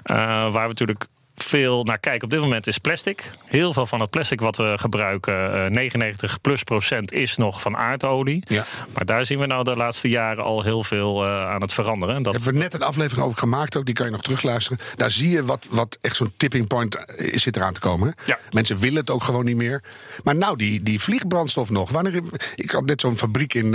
waar 0.04 0.52
we 0.52 0.68
natuurlijk 0.68 1.06
veel 1.44 1.84
naar 1.84 2.00
kijken 2.00 2.24
op 2.24 2.30
dit 2.30 2.40
moment 2.40 2.68
is 2.68 2.78
plastic. 2.78 3.32
Heel 3.46 3.74
veel 3.74 3.86
van 3.86 4.02
het 4.02 4.10
plastic 4.10 4.42
wat 4.42 4.58
we 4.58 4.74
gebruiken, 4.78 5.74
99 5.74 6.32
eh, 6.32 6.38
plus 6.42 6.64
procent, 6.64 7.12
is 7.12 7.38
nog 7.38 7.62
van 7.62 7.78
aardolie. 7.78 8.44
Ja. 8.48 8.66
Maar 8.94 9.06
daar 9.06 9.26
zien 9.26 9.40
we 9.40 9.46
nou 9.46 9.64
de 9.64 9.76
laatste 9.76 10.10
jaren 10.10 10.44
al 10.44 10.64
heel 10.64 10.84
veel 10.84 11.26
uh, 11.26 11.50
aan 11.50 11.62
het 11.62 11.74
veranderen. 11.74 12.24
Dat... 12.24 12.34
Hebben 12.34 12.54
we 12.54 12.60
net 12.60 12.74
een 12.74 12.82
aflevering 12.82 13.26
over 13.26 13.38
gemaakt 13.38 13.78
ook, 13.78 13.86
die 13.86 13.94
kan 13.94 14.06
je 14.06 14.12
nog 14.12 14.22
terugluisteren. 14.22 14.80
Daar 14.96 15.12
zie 15.12 15.30
je 15.30 15.46
wat, 15.46 15.66
wat 15.70 15.98
echt 16.02 16.16
zo'n 16.16 16.34
tipping 16.38 16.68
point 16.68 16.96
is, 17.16 17.32
eh, 17.32 17.38
zit 17.38 17.56
eraan 17.56 17.74
te 17.74 17.80
komen. 17.80 18.16
Ja. 18.26 18.40
Mensen 18.52 18.80
willen 18.80 19.00
het 19.00 19.10
ook 19.10 19.24
gewoon 19.24 19.46
niet 19.46 19.56
meer. 19.56 19.84
Maar 20.24 20.36
nou, 20.36 20.58
die, 20.58 20.84
die 20.84 21.00
vliegbrandstof 21.00 21.70
nog. 21.70 21.92
Wanneer, 21.92 22.22
ik 22.56 22.72
had 22.72 22.86
net 22.86 23.02
zo'n 23.02 23.18
fabriek 23.18 23.54
in 23.54 23.72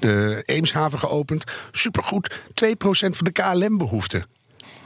de 0.00 0.42
Eemshaven 0.46 0.98
geopend. 0.98 1.44
Supergoed, 1.72 2.40
2% 2.64 2.76
van 2.88 3.24
de 3.24 3.32
KLM-behoefte. 3.32 4.24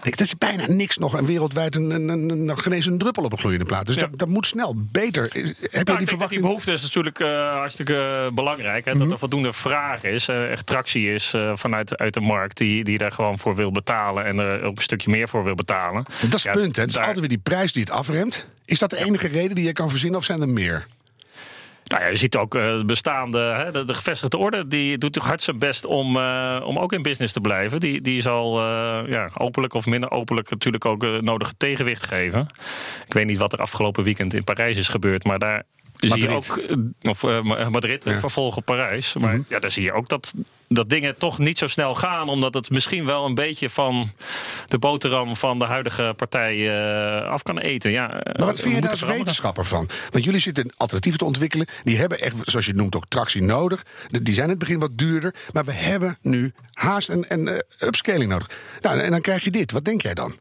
Dat 0.03 0.21
is 0.21 0.39
bijna 0.39 0.67
niks 0.69 0.97
nog 0.97 1.17
en 1.17 1.27
wereldwijd 1.27 1.77
een, 1.77 1.91
een, 1.91 2.09
een, 2.09 2.45
nog 2.45 2.63
geen 2.63 2.73
eens 2.73 2.87
een 2.87 2.99
druppel 2.99 3.25
op 3.25 3.33
een 3.33 3.39
gloeiende 3.39 3.67
plaat. 3.67 3.87
Dus 3.87 3.97
dat, 3.97 4.19
dat, 4.19 4.29
moet 4.29 4.47
snel 4.47 4.75
beter. 4.77 5.23
Heb 5.23 5.33
je 5.33 5.81
nou, 5.85 5.99
die 5.99 6.07
verwachting? 6.07 6.41
Die 6.41 6.41
behoefte 6.41 6.73
is 6.73 6.83
natuurlijk 6.83 7.19
uh, 7.19 7.29
hartstikke 7.53 8.25
uh, 8.27 8.35
belangrijk. 8.35 8.85
Hè, 8.85 8.93
Dat 8.93 9.03
mhm. 9.03 9.13
er 9.13 9.19
voldoende 9.19 9.53
vraag 9.53 10.05
is, 10.05 10.29
uh, 10.29 10.51
echt 10.51 10.67
tractie 10.67 11.13
is 11.13 11.35
vanuit 11.55 11.97
uit 11.97 12.15
de 12.15 12.21
markt 12.21 12.57
die, 12.57 12.85
die 12.85 12.99
daar 12.99 13.13
gewoon 13.13 13.39
voor 13.39 13.55
wil 13.55 13.73
betalen 13.73 14.25
en 14.25 14.39
er 14.39 14.63
ook 14.63 14.77
een 14.77 14.83
stukje 14.83 15.11
meer 15.11 15.29
voor 15.29 15.45
wil 15.45 15.55
betalen. 15.55 16.05
Dat 16.21 16.35
is 16.35 16.45
het 16.45 16.53
punt. 16.53 16.77
Hè? 16.77 16.83
Het 16.83 16.91
is 16.91 16.97
altijd 16.97 17.19
weer 17.19 17.29
die 17.29 17.39
prijs 17.39 17.73
die 17.73 17.83
het 17.83 17.93
afremt. 17.93 18.47
Is 18.65 18.79
dat 18.79 18.91
de 18.91 19.05
enige 19.05 19.29
reden 19.29 19.55
die 19.55 19.65
je 19.65 19.73
kan 19.73 19.91
verzinnen 19.91 20.19
of 20.19 20.25
zijn 20.25 20.41
er 20.41 20.49
meer? 20.49 20.87
Nou 21.91 22.03
ja, 22.03 22.09
je 22.09 22.17
ziet 22.17 22.37
ook 22.37 22.55
uh, 22.55 22.83
bestaande, 22.83 23.39
hè, 23.39 23.71
de, 23.71 23.85
de, 23.85 23.95
gevestigde 23.95 24.39
orde, 24.39 24.67
die 24.67 24.99
doet 24.99 25.13
toch 25.13 25.25
hard 25.25 25.43
zijn 25.43 25.59
best 25.59 25.85
om, 25.85 26.17
uh, 26.17 26.63
om 26.65 26.79
ook 26.79 26.93
in 26.93 27.03
business 27.03 27.33
te 27.33 27.41
blijven. 27.41 27.81
Die, 27.81 28.01
die 28.01 28.21
zal 28.21 28.61
uh, 28.61 29.01
ja, 29.07 29.31
openlijk 29.35 29.75
of 29.75 29.87
minder 29.87 30.11
openlijk 30.11 30.51
natuurlijk 30.51 30.85
ook 30.85 31.21
nodige 31.21 31.53
tegenwicht 31.57 32.07
geven. 32.07 32.47
Ik 33.07 33.13
weet 33.13 33.27
niet 33.27 33.39
wat 33.39 33.53
er 33.53 33.59
afgelopen 33.59 34.05
weekend 34.05 34.35
in 34.35 34.45
Parijs 34.45 34.79
is 34.79 34.89
gebeurd, 34.89 35.25
maar 35.25 35.39
daar. 35.39 35.65
Zie 36.09 36.21
je 36.23 36.29
ook, 36.29 36.57
eh, 36.57 36.77
of 37.11 37.23
uh, 37.23 37.69
Madrid, 37.69 38.05
ja. 38.05 38.19
vervolgen 38.19 38.63
Parijs. 38.63 39.15
Maar 39.15 39.31
mm 39.31 39.35
-hmm. 39.35 39.45
ja, 39.49 39.59
daar 39.59 39.71
zie 39.71 39.83
je 39.83 39.93
ook 39.93 40.09
dat, 40.09 40.35
dat 40.69 40.89
dingen 40.89 41.19
toch 41.19 41.39
niet 41.39 41.59
zo 41.59 41.67
snel 41.67 41.95
gaan. 41.95 42.29
Omdat 42.29 42.55
het 42.55 42.71
misschien 42.71 43.05
wel 43.05 43.25
een 43.25 43.35
beetje 43.35 43.71
van 43.71 44.11
de 44.69 44.79
boterham 44.79 45.37
van 45.37 45.59
de 45.59 45.65
huidige 45.65 46.15
partij 46.17 46.57
uh, 46.57 47.29
af 47.29 47.43
kan 47.43 47.59
eten. 47.59 47.91
Ja, 47.91 48.07
maar 48.07 48.47
wat 48.47 48.61
vind 48.61 48.75
je 48.75 48.81
daar 48.81 48.91
als 48.91 49.03
wetenschapper 49.03 49.65
van? 49.65 49.89
Want 50.11 50.25
jullie 50.25 50.41
zitten 50.41 50.73
alternatieven 50.77 51.21
te 51.21 51.27
ontwikkelen. 51.27 51.67
Die 51.83 51.97
hebben 51.97 52.21
echt, 52.21 52.35
zoals 52.43 52.65
je 52.65 52.71
het 52.71 52.81
noemt, 52.81 52.97
ook 52.97 53.09
tractie 53.09 53.43
nodig. 53.43 53.85
Die 54.23 54.35
zijn 54.35 54.45
in 54.45 54.51
het 54.51 54.59
begin 54.59 54.79
wat 54.79 54.99
duurder. 54.99 55.35
Maar 55.53 55.65
we 55.65 55.73
hebben 55.73 56.19
nu 56.23 56.53
haast 56.73 57.09
en, 57.09 57.29
en 57.29 57.47
uh, 57.49 57.59
upscaling 57.81 58.31
nodig. 58.31 58.51
Nou, 58.81 59.01
en 59.01 59.11
dan 59.11 59.21
krijg 59.21 59.45
je 59.45 59.51
dit. 59.51 59.73
Wat 59.73 59.85
denk 59.85 60.03
jij 60.03 60.15
dan? 60.15 60.37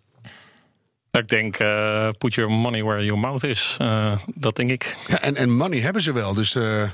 Ik 1.12 1.28
denk, 1.28 1.60
uh, 1.60 2.10
put 2.18 2.34
your 2.34 2.51
money 2.51 2.84
where 2.84 3.04
your 3.04 3.20
mouth 3.20 3.44
is. 3.44 3.78
Uh, 3.82 4.18
dat 4.36 4.56
denk 4.56 4.72
ik. 4.72 4.96
Ja, 5.08 5.22
en, 5.22 5.36
en 5.36 5.51
money 5.51 5.80
hebben 5.80 6.01
ze 6.01 6.13
wel. 6.13 6.34
Dus 6.34 6.56
uh, 6.56 6.89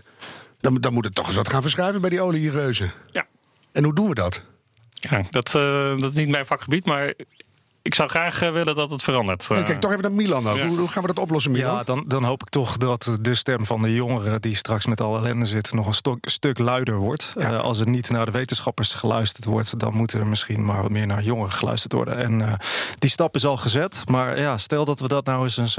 dan, 0.60 0.76
dan 0.76 0.94
moet 0.94 1.06
het 1.06 1.16
toch 1.16 1.28
eens 1.28 1.36
wat 1.36 1.50
gaan 1.50 1.62
verschuiven 1.62 2.02
bij 2.02 2.10
die 2.10 2.22
oliereuzen. 2.22 2.92
Ja. 3.12 3.26
En 3.72 3.84
hoe 3.84 3.94
doen 3.94 4.08
we 4.08 4.16
dat? 4.16 4.44
Ja, 4.94 5.24
dat, 5.30 5.52
dat 6.02 6.12
is 6.12 6.14
niet 6.14 6.30
mijn 6.30 6.46
vakgebied, 6.46 6.86
maar 6.86 7.14
ik 7.86 7.96
zou 7.96 8.10
graag 8.10 8.42
eh, 8.42 8.52
willen 8.52 8.76
dat 8.76 8.90
het 8.90 9.04
verandert. 9.04 9.48
kijk 9.48 9.70
eh. 9.70 9.78
toch 9.78 9.92
even 9.92 10.04
naar 10.04 10.12
Milan. 10.12 10.48
Hoe, 10.48 10.78
hoe, 10.78 10.88
gaan 10.88 11.02
we 11.02 11.08
dat 11.08 11.24
oplossen, 11.24 11.52
Milan? 11.52 11.76
Ja, 11.76 11.84
dan, 11.84 12.04
dan 12.08 12.24
hoop 12.24 12.42
ik 12.42 12.50
toch 12.50 12.78
dat 12.78 13.18
de 13.22 13.36
stem 13.36 13.66
van 13.66 13.82
de 13.82 13.94
jongeren 13.94 14.42
die 14.42 14.56
straks 14.56 14.86
met 14.86 15.02
alle 15.02 15.18
ellende 15.18 15.46
zit, 15.46 15.74
nog 15.74 15.88
een 15.88 15.94
stok, 15.94 16.18
stuk 16.22 16.58
luider 16.58 16.96
wordt. 16.96 17.34
Uh, 17.38 17.60
als 17.60 17.80
het 17.80 17.88
niet 17.88 18.10
naar 18.10 18.26
de 18.26 18.32
wetenschappers 18.32 18.94
geluisterd 18.94 19.46
wordt, 19.46 19.80
dan 19.80 19.94
moet 19.94 20.14
er 20.14 20.28
misschien 20.28 20.66
maar 20.66 20.82
wat 20.82 20.92
meer 20.92 21.08
naar 21.08 21.24
jongeren 21.24 21.52
geluisterd 21.52 21.94
worden. 21.94 22.18
En 22.18 22.40
uh, 22.40 22.54
die 23.00 23.10
stap 23.10 23.36
is 23.36 23.46
al 23.46 23.58
gezet. 23.58 24.02
Maar 24.06 24.40
ja, 24.40 24.58
stel 24.58 24.86
dat 24.86 25.00
we 25.00 25.08
dat 25.08 25.26
nou 25.26 25.44
eens, 25.44 25.58
eens 25.58 25.78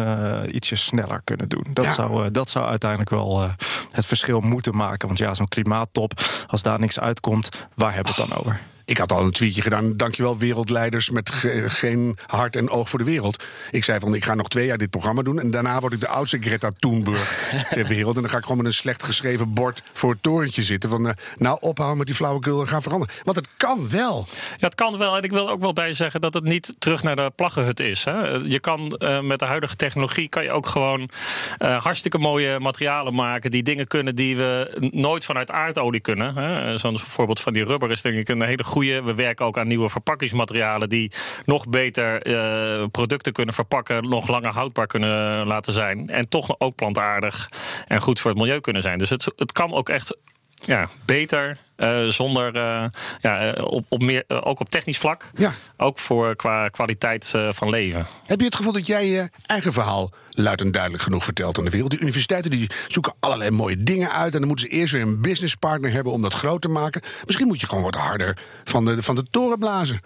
ietsje 0.53 0.77
sneller 0.77 1.21
kunnen 1.25 1.49
doen. 1.49 1.67
Dat, 1.73 1.93
zou, 1.93 2.31
dat 2.31 2.51
zou 2.51 2.67
uiteindelijk 2.67 3.11
wel 3.11 3.51
het 3.91 4.07
verschil 4.07 4.41
moeten 4.41 4.77
maken. 4.77 5.07
Want 5.07 5.19
ja, 5.19 5.35
zo'n 5.35 5.49
klimaattop, 5.49 6.13
als 6.47 6.63
daar 6.63 6.81
niks 6.81 7.01
uitkomt, 7.01 7.49
waar 7.75 7.95
hebben 7.95 8.15
we 8.15 8.21
het 8.21 8.31
dan 8.31 8.39
over? 8.39 8.61
Ik 8.87 8.99
had 8.99 9.13
al 9.13 9.25
een 9.25 9.31
tweetje 9.31 9.63
gedaan. 9.63 9.97
Dankjewel, 9.97 10.39
wereldleiders 10.39 11.11
met 11.11 11.31
geen 11.67 12.19
hart 12.27 12.57
en 12.57 12.71
oog 12.71 12.89
voor 12.89 12.99
de 12.99 13.05
wereld. 13.05 13.45
Ik 13.71 13.85
zei 13.85 14.01
van, 14.01 14.15
ik 14.15 14.25
ga 14.25 14.35
nog 14.35 14.49
twee 14.49 14.67
jaar 14.67 14.79
dit 14.79 14.91
programma 14.91 15.23
doen. 15.23 15.41
En 15.41 15.51
daarna 15.51 15.81
word 15.81 15.93
ik 15.93 16.01
de 16.01 16.09
oudste 16.09 16.39
Greta 16.41 16.71
Thunberg 16.79 17.51
ter 17.71 17.87
wereld. 17.87 18.17
En 18.17 18.21
dan 18.21 18.31
ga 18.31 18.37
ik 18.37 18.43
gewoon 18.43 18.57
met 18.57 18.67
een 18.67 18.73
slecht 18.73 19.03
geschreven 19.03 19.53
bord 19.53 19.83
voor 19.93 20.11
het 20.11 20.23
torentje 20.23 20.63
zitten. 20.63 20.91
Van, 20.91 21.07
uh, 21.07 21.13
nou, 21.37 21.59
ophouden 21.61 21.99
met 21.99 22.07
die 22.07 22.17
flauwekul 22.17 22.61
en 22.61 22.69
gaan 22.69 22.83
veranderen. 22.83 23.15
Want 23.25 23.37
het 23.37 23.49
kan 23.57 23.89
wel. 23.89 24.27
Ja, 24.59 24.67
het 24.67 24.75
kan 24.75 24.99
wel. 24.99 25.17
En 25.17 25.23
ik 25.23 25.33
wil 25.33 25.51
ook 25.51 25.61
wel 25.61 25.73
bij 25.73 25.95
zeggen 25.95 26.21
dat 26.21 26.35
het 26.35 26.45
niet 26.45 26.75
terug 26.79 27.03
naar 27.03 27.17
de 27.17 27.33
plaggenhut 27.37 27.81
is. 27.81 28.05
Hè. 28.05 28.29
Je 28.29 28.61
kan 28.61 28.97
uh, 28.99 29.21
met 29.21 29.39
de 29.39 29.45
huidige 29.45 29.77
technologie 29.77 30.29
kan 30.29 30.43
je 30.43 30.51
ook 30.51 30.67
gewoon 30.67 31.11
uh, 31.59 31.83
hartstikke 31.83 32.19
mooie 32.19 32.59
materialen 32.59 33.15
maken. 33.15 33.51
Die 33.51 33.63
dingen 33.63 33.87
kunnen 33.87 34.17
die 34.17 34.37
we 34.37 34.77
nooit 34.93 35.25
vanuit 35.25 35.51
aardolie 35.51 36.01
kunnen. 36.01 36.37
Hè. 36.37 36.79
Zo'n 36.79 36.99
voorbeeld 36.99 37.41
van 37.41 37.53
die 37.53 37.65
rubber 37.65 37.91
is 37.91 38.01
denk 38.01 38.17
ik 38.17 38.29
een 38.29 38.43
hele 38.43 38.65
goede. 38.65 38.75
We 38.77 39.15
werken 39.15 39.47
ook 39.47 39.59
aan 39.59 39.69
nieuwe 39.69 39.89
verpakkingsmaterialen 39.89 40.89
die 40.89 41.13
nog 41.45 41.69
beter 41.69 42.27
uh, 42.27 42.87
producten 42.91 43.33
kunnen 43.33 43.55
verpakken, 43.55 44.09
nog 44.09 44.29
langer 44.29 44.53
houdbaar 44.53 44.87
kunnen 44.87 45.47
laten 45.47 45.73
zijn. 45.73 46.09
En 46.09 46.29
toch 46.29 46.55
ook 46.59 46.75
plantaardig 46.75 47.49
en 47.87 48.01
goed 48.01 48.21
voor 48.21 48.31
het 48.31 48.41
milieu 48.41 48.61
kunnen 48.61 48.83
zijn. 48.83 48.99
Dus 48.99 49.11
het, 49.11 49.33
het 49.37 49.53
kan 49.53 49.73
ook 49.73 49.89
echt 49.89 50.17
ja, 50.65 50.89
beter. 51.05 51.59
Uh, 51.77 52.09
zonder, 52.09 52.57
uh, 52.57 52.85
ja, 53.21 53.53
op, 53.53 53.85
op 53.89 54.03
meer, 54.03 54.25
uh, 54.29 54.47
ook 54.47 54.61
op 54.61 54.71
technisch 54.71 54.99
vlak. 54.99 55.31
Ja. 55.35 55.53
Ook 55.77 55.99
voor 55.99 56.37
qua 56.37 56.69
kwaliteit 56.69 57.35
van 57.51 57.71
leven. 57.71 58.07
Heb 58.27 58.39
je 58.39 58.45
het 58.45 58.55
gevoel 58.55 58.73
dat 58.73 58.87
jij 58.87 59.07
je 59.07 59.31
eigen 59.47 59.73
verhaal 59.73 60.11
luid 60.31 60.61
en 60.61 60.71
duidelijk 60.71 61.03
genoeg 61.03 61.25
vertelt 61.25 61.59
aan 61.59 61.65
de 61.65 61.71
wereld? 61.71 61.91
Die 61.91 62.01
universiteiten 62.01 62.51
die 62.51 62.71
zoeken 62.89 63.15
allerlei 63.21 63.51
mooie 63.51 63.83
dingen 63.83 64.13
uit. 64.13 64.33
En 64.33 64.39
dan 64.39 64.49
moeten 64.49 64.69
ze 64.69 64.75
eerst 64.75 64.93
weer 64.93 65.03
een 65.03 65.21
businesspartner 65.21 65.93
hebben 65.93 66.13
om 66.13 66.23
dat 66.23 66.35
groot 66.35 66.63
te 66.63 66.69
maken. 66.69 67.03
Misschien 67.25 67.47
moet 67.47 67.61
je 67.61 67.67
gewoon 67.67 67.85
wat 67.85 67.95
harder 67.95 68.39
van 68.65 68.85
de, 68.85 69.03
van 69.03 69.15
de 69.15 69.25
toren 69.31 69.59
blazen. 69.59 70.01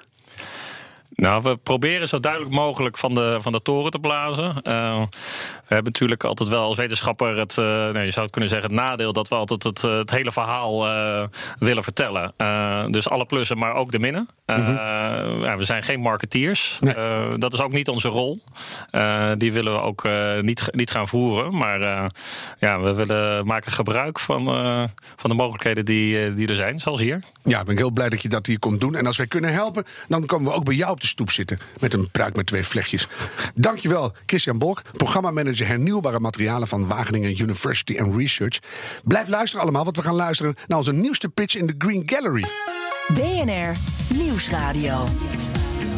Nou, 1.14 1.43
we 1.43 1.57
proberen 1.57 2.09
zo 2.09 2.21
duidelijk 2.21 2.52
mogelijk 2.52 2.99
van 2.99 3.14
de, 3.14 3.38
van 3.40 3.52
de 3.52 3.62
toren 3.62 3.90
te 3.90 3.99
blazen. 3.99 4.49
Uh, 4.49 5.02
we 5.67 5.76
hebben 5.76 5.93
natuurlijk 5.93 6.25
altijd 6.25 6.49
wel 6.49 6.62
als 6.62 6.76
wetenschapper 6.76 7.38
het, 7.38 7.57
uh, 7.57 7.64
nou, 7.67 8.00
je 8.00 8.11
zou 8.11 8.23
het 8.23 8.31
kunnen 8.31 8.50
zeggen, 8.50 8.71
het 8.71 8.81
nadeel 8.81 9.12
dat 9.12 9.29
we 9.29 9.35
altijd 9.35 9.62
het, 9.62 9.83
het 9.83 10.11
hele 10.11 10.33
verhaal 10.33 10.87
uh, 10.87 11.23
willen 11.59 11.83
vertellen. 11.83 12.35
dus 12.90 13.09
alle 13.09 13.25
plussen, 13.25 13.59
maar 13.59 13.75
ook 13.75 13.93
de 13.93 13.99
minnen. 13.99 14.29
Ja, 14.47 15.57
we 15.57 15.64
zijn 15.64 15.83
geen 15.83 16.00
marketeers. 16.00 16.79
Nee. 16.81 17.38
dat 17.38 17.52
is 17.52 17.61
ook 17.61 17.73
niet 17.73 17.88
onze 17.88 18.09
rol. 18.09 18.40
die 19.37 19.52
willen 19.52 19.73
we 19.73 19.81
ook 19.81 20.09
niet, 20.40 20.69
niet 20.71 20.90
gaan 20.90 21.09
voeren. 21.09 21.57
Maar 21.57 22.11
ja, 22.59 22.81
we 22.81 22.93
willen 22.93 23.47
maken 23.47 23.73
gebruik 23.73 24.19
van, 24.19 24.45
van 25.17 25.31
de 25.31 25.37
mogelijkheden 25.37 25.85
die, 25.85 26.35
die 26.35 26.49
er 26.49 26.55
zijn, 26.55 26.81
zoals 26.81 27.00
hier. 27.00 27.21
Ja, 27.45 27.61
ik 27.61 27.67
ben 27.67 27.76
heel 27.76 27.90
blij 27.90 28.09
dat 28.09 28.23
je 28.23 28.29
dat 28.29 28.47
hier 28.47 28.59
komt 28.59 28.81
doen. 28.81 28.95
En 28.95 29.07
als 29.07 29.17
wij 29.17 29.26
kunnen 29.26 29.52
helpen, 29.52 29.85
dan 30.09 30.26
komen 30.26 30.50
we 30.50 30.57
ook 30.57 30.64
bij 30.64 30.75
jou 30.75 30.99
op 31.02 31.09
stoep 31.09 31.30
zitten. 31.30 31.59
Met 31.80 31.95
een 31.95 32.11
pruik 32.11 32.37
met 32.37 32.47
twee 32.47 32.64
vlechtjes. 32.64 33.09
Dankjewel, 33.54 34.12
Christian 34.26 34.59
Bolk, 34.59 34.83
programmamanager 34.97 35.66
hernieuwbare 35.66 36.21
materialen 36.21 36.69
van 36.69 36.87
Wageningen 36.87 37.40
University 37.40 37.99
and 37.99 38.16
Research. 38.16 38.59
Blijf 39.04 39.28
luisteren 39.28 39.62
allemaal, 39.62 39.85
want 39.85 39.97
we 39.97 40.02
gaan 40.02 40.14
luisteren 40.14 40.54
naar 40.66 40.78
onze 40.78 40.92
nieuwste 40.92 41.28
pitch 41.28 41.57
in 41.57 41.66
de 41.66 41.75
Green 41.78 42.02
Gallery. 42.07 42.45
BNR 43.14 43.76
Nieuwsradio. 44.14 45.04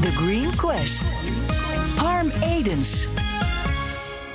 The 0.01 0.13
Green 0.13 0.57
Quest. 0.57 1.05
Harm 1.97 2.31
Edens. 2.43 3.07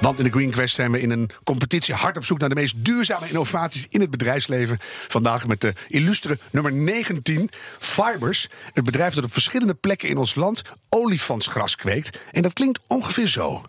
Want 0.02 0.18
in 0.18 0.24
de 0.24 0.32
Green 0.32 0.52
Quest 0.52 0.76
zijn 0.76 0.92
we 0.92 1.02
in 1.02 1.10
een 1.10 1.30
competitie 1.44 1.94
hard 1.94 2.18
op 2.18 2.26
zoek 2.26 2.40
naar 2.40 2.50
de 2.50 2.56
meest 2.56 2.76
duurzame 2.78 3.28
innovaties 3.28 3.86
in 3.90 4.02
het 4.02 4.10
bedrijfsleven. 4.10 4.78
Vandaag 5.08 5.48
met 5.48 5.62
de 5.62 5.74
illustere 5.88 6.40
nummer 6.52 6.74
19, 6.74 7.50
Fibers. 7.80 8.50
Het 8.74 8.84
bedrijf 8.84 9.14
dat 9.14 9.24
op 9.24 9.34
verschillende 9.34 9.74
plekken 9.74 10.10
in 10.10 10.18
ons 10.18 10.36
land 10.36 10.62
olifantsgras 10.90 11.76
kweekt. 11.76 12.20
En 12.32 12.42
dat 12.42 12.54
klinkt 12.54 12.80
ongeveer 12.88 13.28
zo. 13.28 13.62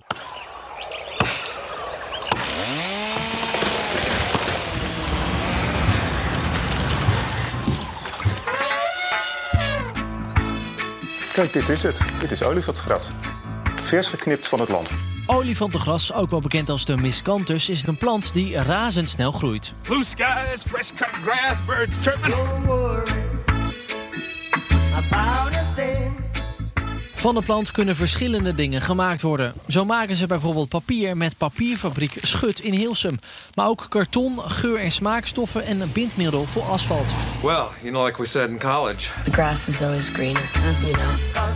Kijk, 11.33 11.53
dit 11.53 11.69
is 11.69 11.83
het. 11.83 11.99
Dit 12.19 12.31
is 12.31 12.43
olifantsgras. 12.43 13.11
Vers 13.75 14.09
geknipt 14.09 14.49
van 14.49 14.61
het 14.61 14.69
land. 14.69 14.91
Olifantengras, 15.31 16.13
ook 16.13 16.31
wel 16.31 16.41
bekend 16.41 16.69
als 16.69 16.85
de 16.85 16.97
miscanthus, 16.97 17.69
is 17.69 17.87
een 17.87 17.97
plant 17.97 18.35
die 18.35 18.57
razendsnel 18.57 19.33
groeit. 19.33 19.73
Blue 19.83 20.05
skies, 20.05 20.63
fresh 20.67 20.91
cut 20.97 21.09
grass, 21.27 21.65
birds 21.65 21.97
chirping. 22.01 22.35
Van 27.15 27.35
de 27.35 27.43
plant 27.43 27.71
kunnen 27.71 27.97
verschillende 27.97 28.55
dingen 28.55 28.81
gemaakt 28.81 29.23
worden. 29.23 29.53
Zo 29.69 29.85
maken 29.85 30.17
ze 30.17 30.27
bijvoorbeeld 30.27 30.69
papier 30.69 31.17
met 31.17 31.37
papierfabriek 31.37 32.19
Schut 32.23 32.61
in 32.61 32.73
Hilsum. 32.73 33.19
Maar 33.55 33.67
ook 33.69 33.87
karton, 33.89 34.41
geur- 34.41 34.79
en 34.81 34.91
smaakstoffen 34.91 35.65
en 35.65 35.93
bindmiddel 35.93 36.45
voor 36.45 36.63
asfalt. 36.63 37.07
Well, 37.43 37.65
you 37.81 37.91
know, 37.91 38.07
like 38.07 38.21
we 38.21 38.27
said 38.27 38.49
in 38.49 38.59
college. 38.59 39.09
The 39.25 39.33
grass 39.33 39.69
is 39.69 39.83
always 39.83 40.09
greener, 40.09 40.43
you 40.81 40.93
know. 40.93 41.48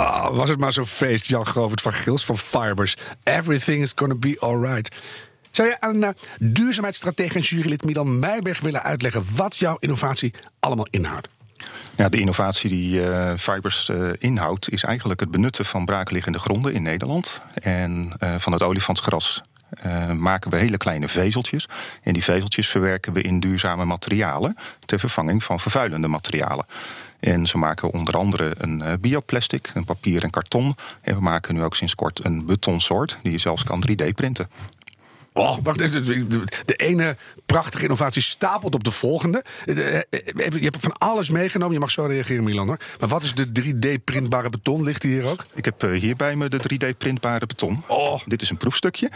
Oh, 0.00 0.36
was 0.36 0.48
het 0.48 0.60
maar 0.60 0.72
zo'n 0.72 0.86
feest, 0.86 1.26
Jan 1.26 1.46
Govert 1.46 1.80
van 1.80 1.92
Gils 1.92 2.24
van 2.24 2.38
Fibers. 2.38 2.96
Everything 3.22 3.82
is 3.82 3.92
gonna 3.94 4.14
be 4.14 4.36
alright. 4.38 4.96
Zou 5.50 5.68
je 5.68 5.80
aan 5.80 6.02
uh, 6.02 6.08
duurzaamheidsstratege 6.38 7.34
en 7.34 7.40
jurylid 7.40 7.84
Milan 7.84 8.18
Meijberg 8.18 8.60
willen 8.60 8.82
uitleggen 8.82 9.24
wat 9.36 9.56
jouw 9.56 9.76
innovatie 9.78 10.34
allemaal 10.60 10.86
inhoudt? 10.90 11.28
Ja, 11.96 12.08
de 12.08 12.20
innovatie 12.20 12.70
die 12.70 13.00
uh, 13.00 13.32
Fibers 13.36 13.88
uh, 13.88 14.10
inhoudt, 14.18 14.70
is 14.70 14.82
eigenlijk 14.82 15.20
het 15.20 15.30
benutten 15.30 15.64
van 15.64 15.84
braakliggende 15.84 16.38
gronden 16.38 16.72
in 16.72 16.82
Nederland. 16.82 17.38
En 17.54 18.12
van 18.38 18.52
het 18.52 18.62
olifantsgras 18.62 19.42
maken 20.16 20.50
we 20.50 20.56
hele 20.56 20.76
kleine 20.76 21.08
vezeltjes. 21.08 21.68
En 22.02 22.12
die 22.12 22.24
vezeltjes 22.24 22.68
verwerken 22.68 23.12
we 23.12 23.22
in 23.22 23.40
duurzame 23.40 23.84
materialen 23.84 24.56
ter 24.84 24.98
vervanging 24.98 25.44
van 25.44 25.60
vervuilende 25.60 26.08
materialen. 26.08 26.66
En 27.20 27.46
ze 27.46 27.58
maken 27.58 27.90
onder 27.90 28.16
andere 28.16 28.52
een 28.58 28.80
uh, 28.80 28.92
bioplastic, 29.00 29.70
een 29.74 29.84
papier 29.84 30.22
en 30.22 30.30
karton. 30.30 30.76
En 31.00 31.14
we 31.14 31.20
maken 31.20 31.54
nu 31.54 31.62
ook 31.62 31.76
sinds 31.76 31.94
kort 31.94 32.24
een 32.24 32.46
betonsoort 32.46 33.16
die 33.22 33.32
je 33.32 33.38
zelfs 33.38 33.64
kan 33.64 33.84
3D-printen. 33.90 34.48
Oh, 35.32 35.58
wacht, 35.62 35.78
de 35.78 36.74
ene 36.76 37.16
prachtige 37.46 37.82
innovatie 37.82 38.22
stapelt 38.22 38.74
op 38.74 38.84
de 38.84 38.90
volgende. 38.90 39.44
Je 39.64 40.04
hebt 40.60 40.76
van 40.80 40.98
alles 40.98 41.30
meegenomen. 41.30 41.74
Je 41.74 41.80
mag 41.80 41.90
zo 41.90 42.04
reageren, 42.04 42.44
Milan. 42.44 42.66
Hoor. 42.66 42.78
Maar 43.00 43.08
wat 43.08 43.22
is 43.22 43.34
de 43.34 43.46
3D-printbare 43.46 44.48
beton? 44.50 44.82
Ligt 44.82 45.00
die 45.00 45.12
hier 45.12 45.24
ook? 45.24 45.46
Ik 45.54 45.64
heb 45.64 45.80
hier 45.80 46.16
bij 46.16 46.36
me 46.36 46.48
de 46.48 46.58
3D-printbare 46.58 47.46
beton. 47.46 47.84
Oh. 47.86 48.20
Dit 48.26 48.42
is 48.42 48.50
een 48.50 48.56
proefstukje. 48.56 49.10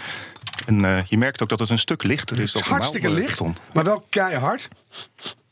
En 0.66 0.84
uh, 0.84 1.04
je 1.04 1.18
merkt 1.18 1.42
ook 1.42 1.48
dat 1.48 1.58
het 1.58 1.70
een 1.70 1.78
stuk 1.78 2.02
lichter 2.02 2.40
is 2.40 2.52
dan 2.52 2.62
normaal 2.62 2.80
Hartstikke 2.80 3.10
licht, 3.10 3.38
beton. 3.38 3.56
maar 3.72 3.84
wel 3.84 4.04
keihard. 4.08 4.68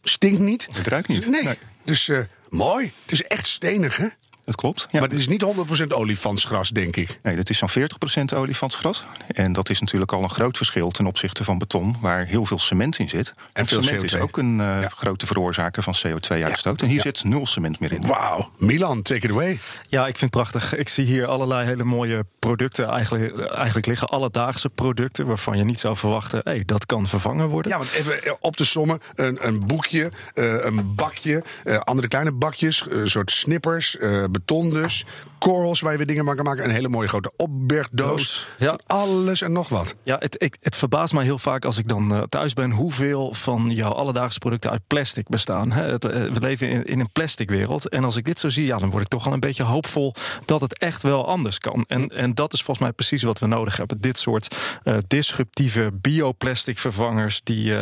Stinkt 0.03 0.41
niet. 0.41 0.69
Het 0.73 0.87
ruikt 0.87 1.09
niet. 1.09 1.27
Nee. 1.27 1.45
nee. 1.45 1.59
Dus 1.85 2.09
uh, 2.09 2.19
mooi. 2.53 2.93
Het 3.03 3.13
is 3.13 3.23
echt 3.23 3.47
stenig, 3.47 3.97
hè? 3.97 4.09
Dat 4.45 4.55
klopt. 4.55 4.87
Ja. 4.91 5.01
Maar 5.01 5.09
het 5.09 5.19
is 5.19 5.29
niet 5.29 5.45
100% 5.83 5.87
olifantsgras, 5.89 6.69
denk 6.69 6.97
ik. 6.97 7.19
Nee, 7.23 7.37
dat 7.37 7.51
is 7.51 7.59
zo'n 7.59 7.71
40% 7.71 8.37
olifantsgras. 8.37 9.05
En 9.27 9.53
dat 9.53 9.71
is 9.71 9.81
natuurlijk 9.81 10.13
al 10.13 10.23
een 10.23 10.31
groot 10.31 10.57
verschil 10.57 10.91
ten 10.91 11.07
opzichte 11.07 11.45
van 11.45 11.59
beton, 11.59 11.97
waar 12.01 12.27
heel 12.27 12.47
veel 12.47 12.59
cement 12.59 12.99
in 12.99 13.09
zit. 13.09 13.35
En 13.53 13.67
veel 13.67 13.83
cement 13.83 14.01
CO2. 14.01 14.05
is 14.05 14.17
ook 14.17 14.37
een 14.37 14.59
uh, 14.59 14.81
ja. 14.81 14.89
grote 14.89 15.27
veroorzaker 15.27 15.83
van 15.83 15.95
CO2-uitstoot. 15.97 16.81
Ja. 16.81 16.87
En 16.87 16.93
hier 16.93 16.97
ja. 16.97 17.03
zit 17.03 17.25
nul 17.25 17.47
cement 17.47 17.81
meer 17.81 17.93
in. 17.93 18.07
Wauw. 18.07 18.51
Milan, 18.59 19.03
take 19.03 19.27
it 19.27 19.31
away. 19.31 19.59
Ja, 19.89 20.01
ik 20.07 20.19
vind 20.19 20.21
het 20.21 20.31
prachtig. 20.31 20.77
Ik 20.77 20.89
zie 20.89 21.05
hier 21.05 21.27
allerlei 21.27 21.67
hele 21.67 21.85
mooie 21.85 22.25
producten 22.39 22.89
eigenlijk, 22.89 23.39
eigenlijk 23.39 23.87
liggen. 23.87 24.09
Alledaagse 24.09 24.69
producten 24.69 25.27
waarvan 25.27 25.59
je 25.59 25.65
niet 25.65 25.81
zou 25.81 25.97
verwachten... 25.97 26.41
Hey, 26.45 26.63
dat 26.65 26.87
kan 26.87 27.07
vervangen 27.07 27.49
worden. 27.49 27.73
Ja, 27.73 27.79
want 27.79 27.93
even 27.93 28.37
op 28.41 28.57
te 28.57 28.65
sommen. 28.65 29.01
Een, 29.15 29.47
een 29.47 29.67
boekje, 29.67 30.11
uh, 30.35 30.65
een 30.65 30.95
bakje, 30.95 31.43
uh, 31.65 31.79
andere 31.79 32.09
kleine 32.09 32.33
bakjes, 32.33 32.85
een 32.89 33.11
soort 33.11 33.31
snippers, 33.31 33.97
beton 34.45 34.71
dus. 34.71 35.07
Korrels 35.43 35.81
waar 35.81 35.93
je 35.93 35.99
weer 35.99 36.07
dingen 36.07 36.25
van 36.25 36.37
kan 36.37 36.45
maken. 36.45 36.65
Een 36.65 36.71
hele 36.71 36.89
mooie 36.89 37.09
grote 37.09 37.33
opbergdoos. 37.37 38.47
Ja. 38.59 38.79
Alles 38.87 39.41
en 39.41 39.53
nog 39.53 39.69
wat. 39.69 39.95
Ja, 40.03 40.17
het, 40.19 40.37
het, 40.39 40.57
het 40.61 40.77
verbaast 40.77 41.13
mij 41.13 41.25
heel 41.25 41.39
vaak 41.39 41.65
als 41.65 41.79
ik 41.79 41.89
dan 41.89 42.15
uh, 42.15 42.23
thuis 42.29 42.53
ben... 42.53 42.71
hoeveel 42.71 43.35
van 43.35 43.71
jouw 43.71 43.91
alledaagse 43.91 44.39
producten 44.39 44.71
uit 44.71 44.87
plastic 44.87 45.29
bestaan. 45.29 45.73
Hè? 45.73 45.83
Het, 45.83 46.05
uh, 46.05 46.11
we 46.11 46.41
leven 46.41 46.69
in, 46.69 46.85
in, 46.85 47.01
een 47.01 47.13
plastic 47.13 47.51
wereld. 47.51 47.89
En 47.89 48.05
als 48.05 48.17
ik 48.17 48.25
dit 48.25 48.41
zo 48.41 48.49
zie, 48.49 48.67
ja, 48.67 48.79
dan 48.79 48.91
word 48.91 49.03
ik 49.03 49.09
toch 49.09 49.27
al 49.27 49.33
een 49.33 49.41
beetje 49.41 49.63
hoopvol... 49.63 50.15
dat 50.45 50.61
het 50.61 50.79
echt 50.79 51.03
wel 51.03 51.29
anders 51.29 51.59
kan. 51.59 51.85
En, 51.89 52.09
en 52.09 52.35
dat 52.35 52.53
is 52.53 52.63
volgens 52.63 52.87
mij 52.87 52.93
precies 52.93 53.23
wat 53.23 53.39
we 53.39 53.47
nodig 53.47 53.77
hebben. 53.77 54.01
Dit 54.01 54.19
soort 54.19 54.57
uh, 54.85 54.97
disruptieve 55.07 55.91
bioplastic 55.93 56.79
vervangers... 56.79 57.41
die 57.43 57.73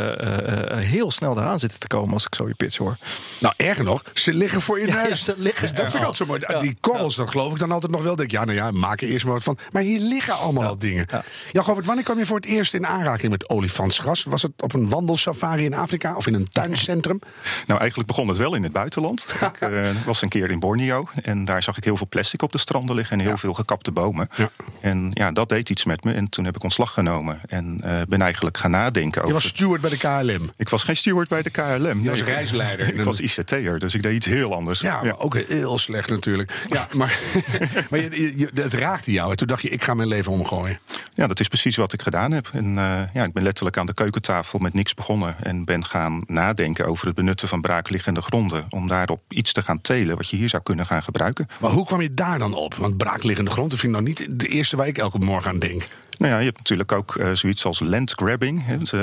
heel 0.71 1.11
snel 1.11 1.37
eraan 1.37 1.59
zitten 1.59 1.79
te 1.79 1.87
komen 1.87 2.13
als 2.13 2.25
ik 2.25 2.35
zo 2.35 2.47
je 2.47 2.53
pitch 2.53 2.77
hoor. 2.77 2.97
Nou, 3.39 3.53
erger 3.57 3.83
nog, 3.83 4.03
ze 4.13 4.33
liggen 4.33 4.61
voor 4.61 4.79
je 4.79 4.85
neus. 4.85 5.07
Ja, 5.07 5.15
ze 5.15 5.33
liggen 5.37 5.67
dus 5.67 5.77
dat 5.77 5.91
vind 5.91 6.03
ik 6.03 6.09
altijd 6.09 6.17
zo 6.17 6.25
mooi. 6.25 6.61
Die 6.61 6.77
korrels, 6.79 7.15
dat 7.15 7.29
geloof 7.29 7.50
geloof 7.50 7.50
ik 7.53 7.59
dan 7.59 7.71
altijd 7.71 7.91
nog 7.91 8.03
wel. 8.03 8.15
Denk, 8.15 8.31
ja, 8.31 8.45
nou 8.45 8.57
ja, 8.57 8.71
maak 8.71 9.01
er 9.01 9.07
eerst 9.07 9.25
maar 9.25 9.33
wat 9.33 9.43
van. 9.43 9.57
Maar 9.71 9.81
hier 9.81 9.99
liggen 9.99 10.37
allemaal 10.37 10.67
al 10.67 10.77
dingen. 10.77 11.05
Ja, 11.51 11.61
Govert, 11.61 11.85
wanneer 11.85 12.03
kwam 12.03 12.17
je 12.17 12.25
voor 12.25 12.35
het 12.35 12.45
eerst 12.45 12.73
in 12.73 12.87
aanraking 12.87 13.31
met 13.31 13.49
olifantsgras? 13.49 14.23
Was 14.23 14.41
het 14.41 14.51
op 14.57 14.73
een 14.73 14.89
wandelsafari 14.89 15.65
in 15.65 15.73
Afrika 15.73 16.15
of 16.15 16.27
in 16.27 16.33
een 16.33 16.47
tuincentrum? 16.47 17.19
Nou, 17.67 17.79
eigenlijk 17.79 18.09
begon 18.09 18.27
het 18.27 18.37
wel 18.37 18.55
in 18.55 18.63
het 18.63 18.71
buitenland. 18.71 19.25
ik 19.51 19.69
uh, 19.69 19.89
was 20.05 20.21
een 20.21 20.29
keer 20.29 20.51
in 20.51 20.59
Borneo 20.59 21.07
en 21.23 21.45
daar 21.45 21.63
zag 21.63 21.77
ik 21.77 21.83
heel 21.83 21.97
veel 21.97 22.07
plastic 22.07 22.41
op 22.41 22.51
de 22.51 22.57
stranden 22.57 22.95
liggen 22.95 23.19
en 23.19 23.25
heel 23.25 23.37
veel 23.37 23.53
gekapte 23.53 23.91
bomen. 23.91 24.29
Ja. 24.35 24.49
En 24.81 25.11
ja, 25.13 25.31
dat 25.31 25.49
deed 25.49 25.69
iets 25.69 25.85
met 25.85 26.03
me. 26.03 26.13
En 26.13 26.29
toen 26.29 26.45
heb 26.45 26.55
ik 26.55 26.63
ontslag 26.63 26.93
genomen 26.93 27.39
en 27.47 27.81
uh, 27.85 28.01
ben 28.07 28.21
eigenlijk 28.21 28.57
gaan 28.57 28.71
nadenken 28.71 29.21
over. 29.21 29.35
Je 29.35 29.41
was 29.41 29.47
steward 29.47 29.81
bij 29.81 29.89
de 29.89 29.97
KLM? 29.97 30.49
Ik 30.57 30.69
was 30.69 30.83
geen 30.83 30.97
steward 30.97 31.29
bij 31.29 31.41
de 31.41 31.49
KLM. 31.49 32.03
Je 32.03 32.09
was 32.09 32.21
reisleider. 32.35 32.87
Ik, 32.87 32.95
ik 32.95 33.03
was 33.03 33.19
ICT'er, 33.19 33.79
dus 33.79 33.93
ik 33.93 34.03
deed 34.03 34.15
iets 34.15 34.25
heel 34.25 34.53
anders. 34.53 34.79
Ja, 34.79 35.03
maar 35.03 35.19
ook 35.19 35.37
heel 35.37 35.77
slecht 35.77 36.09
natuurlijk. 36.09 36.65
Ja, 36.69 36.87
maar, 36.97 37.19
maar 37.89 37.99
je, 37.99 38.33
je, 38.37 38.49
het 38.53 38.73
raakte 38.73 39.11
jou. 39.11 39.31
En 39.31 39.37
toen 39.37 39.47
dacht 39.47 39.61
je, 39.61 39.69
ik 39.69 39.83
ga 39.83 39.93
mijn 39.93 40.07
leven 40.07 40.31
omgooien. 40.31 40.79
Ja, 41.13 41.27
dat 41.27 41.39
is 41.39 41.47
precies 41.47 41.75
wat 41.75 41.93
ik 41.93 42.01
gedaan 42.01 42.31
heb. 42.31 42.49
En 42.53 42.65
uh, 42.65 43.01
ja, 43.13 43.23
ik 43.23 43.33
ben 43.33 43.43
letterlijk 43.43 43.77
aan 43.77 43.85
de 43.85 43.93
keukentafel 43.93 44.59
met 44.59 44.73
niks 44.73 44.93
begonnen. 44.93 45.35
En 45.43 45.65
ben 45.65 45.85
gaan 45.85 46.23
nadenken 46.25 46.85
over 46.85 47.05
het 47.05 47.15
benutten 47.15 47.47
van 47.47 47.61
braakliggende 47.61 48.21
gronden. 48.21 48.63
Om 48.69 48.87
daarop 48.87 49.21
iets 49.27 49.53
te 49.53 49.63
gaan 49.63 49.81
telen 49.81 50.17
wat 50.17 50.29
je 50.29 50.37
hier 50.37 50.49
zou 50.49 50.63
kunnen 50.63 50.85
gaan 50.85 51.03
gebruiken. 51.03 51.47
Maar 51.59 51.71
hoe 51.71 51.85
kwam 51.85 52.01
je 52.01 52.13
daar 52.13 52.39
dan 52.39 52.53
op? 52.53 52.75
Want 52.75 52.97
braakliggende 52.97 53.51
grond, 53.51 53.69
dat 53.69 53.79
vind 53.79 53.95
ik 53.95 54.01
nou 54.01 54.09
niet 54.09 54.39
de 54.39 54.47
eerste 54.47 54.75
waar 54.75 54.87
ik 54.87 54.97
elke 54.97 55.17
morgen 55.17 55.51
aan 55.51 55.59
denk. 55.59 55.87
Nou 56.17 56.33
ja, 56.33 56.39
je 56.39 56.45
hebt 56.45 56.57
natuurlijk 56.57 56.91
ook 56.91 57.15
uh, 57.15 57.31
zoiets 57.33 57.65
als 57.65 57.79
landgrabbing. 57.79 58.65
Hè. 58.65 58.77
Dat, 58.77 58.91
uh, 58.91 59.01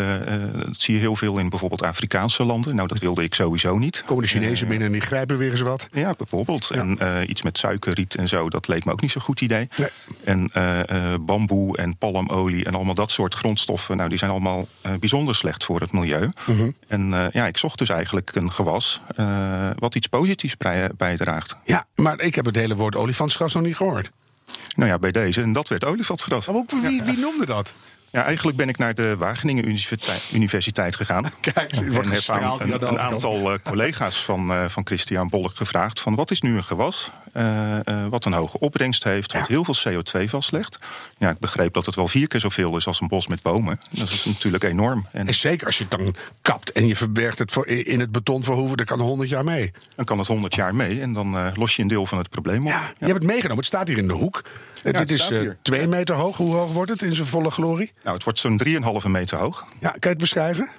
dat 0.52 0.80
zie 0.80 0.95
je 0.95 1.00
heel 1.00 1.16
veel 1.16 1.38
in 1.38 1.49
bijvoorbeeld 1.49 1.83
Afrikaanse 1.83 2.45
landen. 2.45 2.75
Nou, 2.75 2.88
dat 2.88 2.99
wilde 2.99 3.23
ik 3.23 3.35
sowieso 3.35 3.78
niet. 3.78 4.02
Komen 4.07 4.23
de 4.23 4.28
Chinezen 4.28 4.68
binnen 4.68 4.87
en 4.87 4.92
die 4.92 5.02
grijpen 5.02 5.37
weer 5.37 5.50
eens 5.50 5.61
wat? 5.61 5.88
Ja, 5.92 6.14
bijvoorbeeld. 6.16 6.71
Ja. 6.75 6.80
En 6.80 7.30
iets 7.30 7.42
met 7.42 7.59
suikerriet 7.59 8.14
en 8.14 8.27
zo, 8.28 8.49
dat 8.49 8.68
leek 8.68 8.85
me 8.85 8.92
ook 8.92 9.00
niet 9.00 9.11
zo'n 9.11 9.23
goed 9.23 9.40
idee. 9.40 9.68
Nee. 9.76 9.88
En 10.25 10.50
bamboe 11.20 11.76
en 11.76 11.99
palmolie 11.99 12.64
en 12.64 12.75
allemaal 12.75 12.94
dat 12.94 13.11
soort 13.11 13.35
grondstoffen... 13.35 13.97
nou, 13.97 14.08
die 14.08 14.18
zijn 14.18 14.30
allemaal 14.30 14.68
bijzonder 14.99 15.35
slecht 15.35 15.64
voor 15.64 15.80
het 15.80 15.92
milieu. 15.92 16.30
Mm 16.47 16.56
-hmm. 16.56 16.75
En 16.88 17.30
ja, 17.32 17.47
ik 17.47 17.56
zocht 17.56 17.78
dus 17.78 17.88
eigenlijk 17.88 18.35
een 18.35 18.52
gewas 18.52 19.00
wat 19.75 19.94
iets 19.94 20.06
positiefs 20.06 20.56
bijdraagt. 20.97 21.56
Ja, 21.64 21.87
maar 21.94 22.20
ik 22.20 22.35
heb 22.35 22.44
het 22.44 22.56
hele 22.56 22.76
woord 22.76 22.97
olifantsgras 22.97 23.54
nog 23.54 23.62
niet 23.62 23.76
gehoord. 23.76 24.11
Nou 24.76 24.90
ja, 24.90 24.99
bij 24.99 25.12
deze. 25.12 25.42
En 25.42 25.52
dat 25.52 25.68
werd 25.68 25.85
olifantsgras. 25.85 26.47
Maar 26.47 26.64
wie, 26.82 27.02
wie 27.02 27.18
noemde 27.18 27.47
dat? 27.47 27.75
Ja, 28.11 28.25
eigenlijk 28.25 28.56
ben 28.56 28.68
ik 28.68 28.78
naar 28.78 28.94
de 28.94 29.16
Wageningen 29.16 29.68
Universiteit, 30.32 30.97
gegaan. 30.97 31.25
Kijk, 31.40 31.73
en 31.73 31.92
wordt 31.92 32.11
heb 32.11 32.37
aan 32.37 32.61
een, 32.61 32.88
een 32.88 32.99
aantal 32.99 33.58
collega's 33.58 34.23
van, 34.23 34.52
uh, 34.52 34.64
van 34.68 34.87
Christian 34.87 35.28
Bolk 35.28 35.56
gevraagd... 35.56 36.00
van 36.00 36.14
wat 36.14 36.30
is 36.30 36.40
nu 36.40 36.56
een 36.56 36.64
gewas 36.64 37.11
wat 38.11 38.25
een 38.25 38.32
hoge 38.32 38.58
opbrengst 38.58 39.04
heeft... 39.04 39.32
wat 39.32 39.49
ja. 39.49 39.54
heel 39.54 39.64
veel 39.64 40.02
CO2 40.02 40.25
vastlegt. 40.25 40.78
Ja, 41.18 41.30
ik 41.30 41.38
begreep 41.38 41.75
dat 41.75 41.87
het 41.87 41.94
wel 41.94 42.08
vier 42.08 42.28
keer 42.28 42.40
zoveel 42.40 42.76
is 42.76 42.87
als 42.87 43.00
een 43.00 43.08
bos 43.08 43.26
met 43.26 43.42
bomen. 43.42 43.80
Dat 43.90 44.11
is 44.11 44.25
natuurlijk 44.25 44.64
enorm. 44.64 45.06
En, 45.12 45.26
en 45.26 45.35
zeker 45.35 45.66
als 45.66 45.78
je 45.78 45.87
het 45.88 45.99
dan 45.99 46.14
kapt 46.42 46.73
en 46.73 46.87
je 46.87 46.97
verbergt 46.97 47.38
het 47.38 47.50
voor, 47.50 47.66
in 47.66 48.00
het 48.00 48.12
beton 48.12 48.44
voor 48.44 48.54
hoeven... 48.54 48.76
dan 48.76 48.87
kan 48.87 49.00
100 49.00 49.28
jaar 49.28 49.44
mee. 49.44 49.73
Dan 49.97 50.04
kan 50.04 50.18
het 50.18 50.26
100 50.26 50.54
jaar 50.54 50.75
mee 50.75 51.00
en 51.00 51.12
dan 51.12 51.52
los 51.54 51.76
je 51.76 51.82
een 51.82 51.88
deel 51.88 52.06
van 52.06 52.18
het 52.18 52.30
probleem 52.30 52.61
op. 52.61 52.68
Ja, 52.68 52.92
je 52.99 53.06
hebt 53.06 53.18
het 53.18 53.26
meegenomen, 53.26 53.56
het 53.56 53.66
staat 53.66 53.88
hier 53.88 53.99
in 53.99 54.06
de 54.06 54.12
hoek. 54.12 54.42
dit 54.82 55.11
is 55.11 55.30
twee 55.62 55.87
meter 55.87 56.14
hoog. 56.14 56.37
Hoe 56.37 56.54
hoog 56.54 56.73
wordt 56.73 56.90
het 56.90 57.02
in 57.02 57.14
zijn 57.14 57.26
volle 57.26 57.50
glorie? 57.50 57.92
Nou, 58.02 58.14
het 58.14 58.25
wordt 58.25 58.38
zo'n 58.38 58.61
3,5 59.02 59.08
meter 59.11 59.38
hoog. 59.38 59.66
Ja, 59.80 59.90
kan 59.90 59.99
je 60.00 60.08
het 60.08 60.18
beschrijven? 60.18 60.70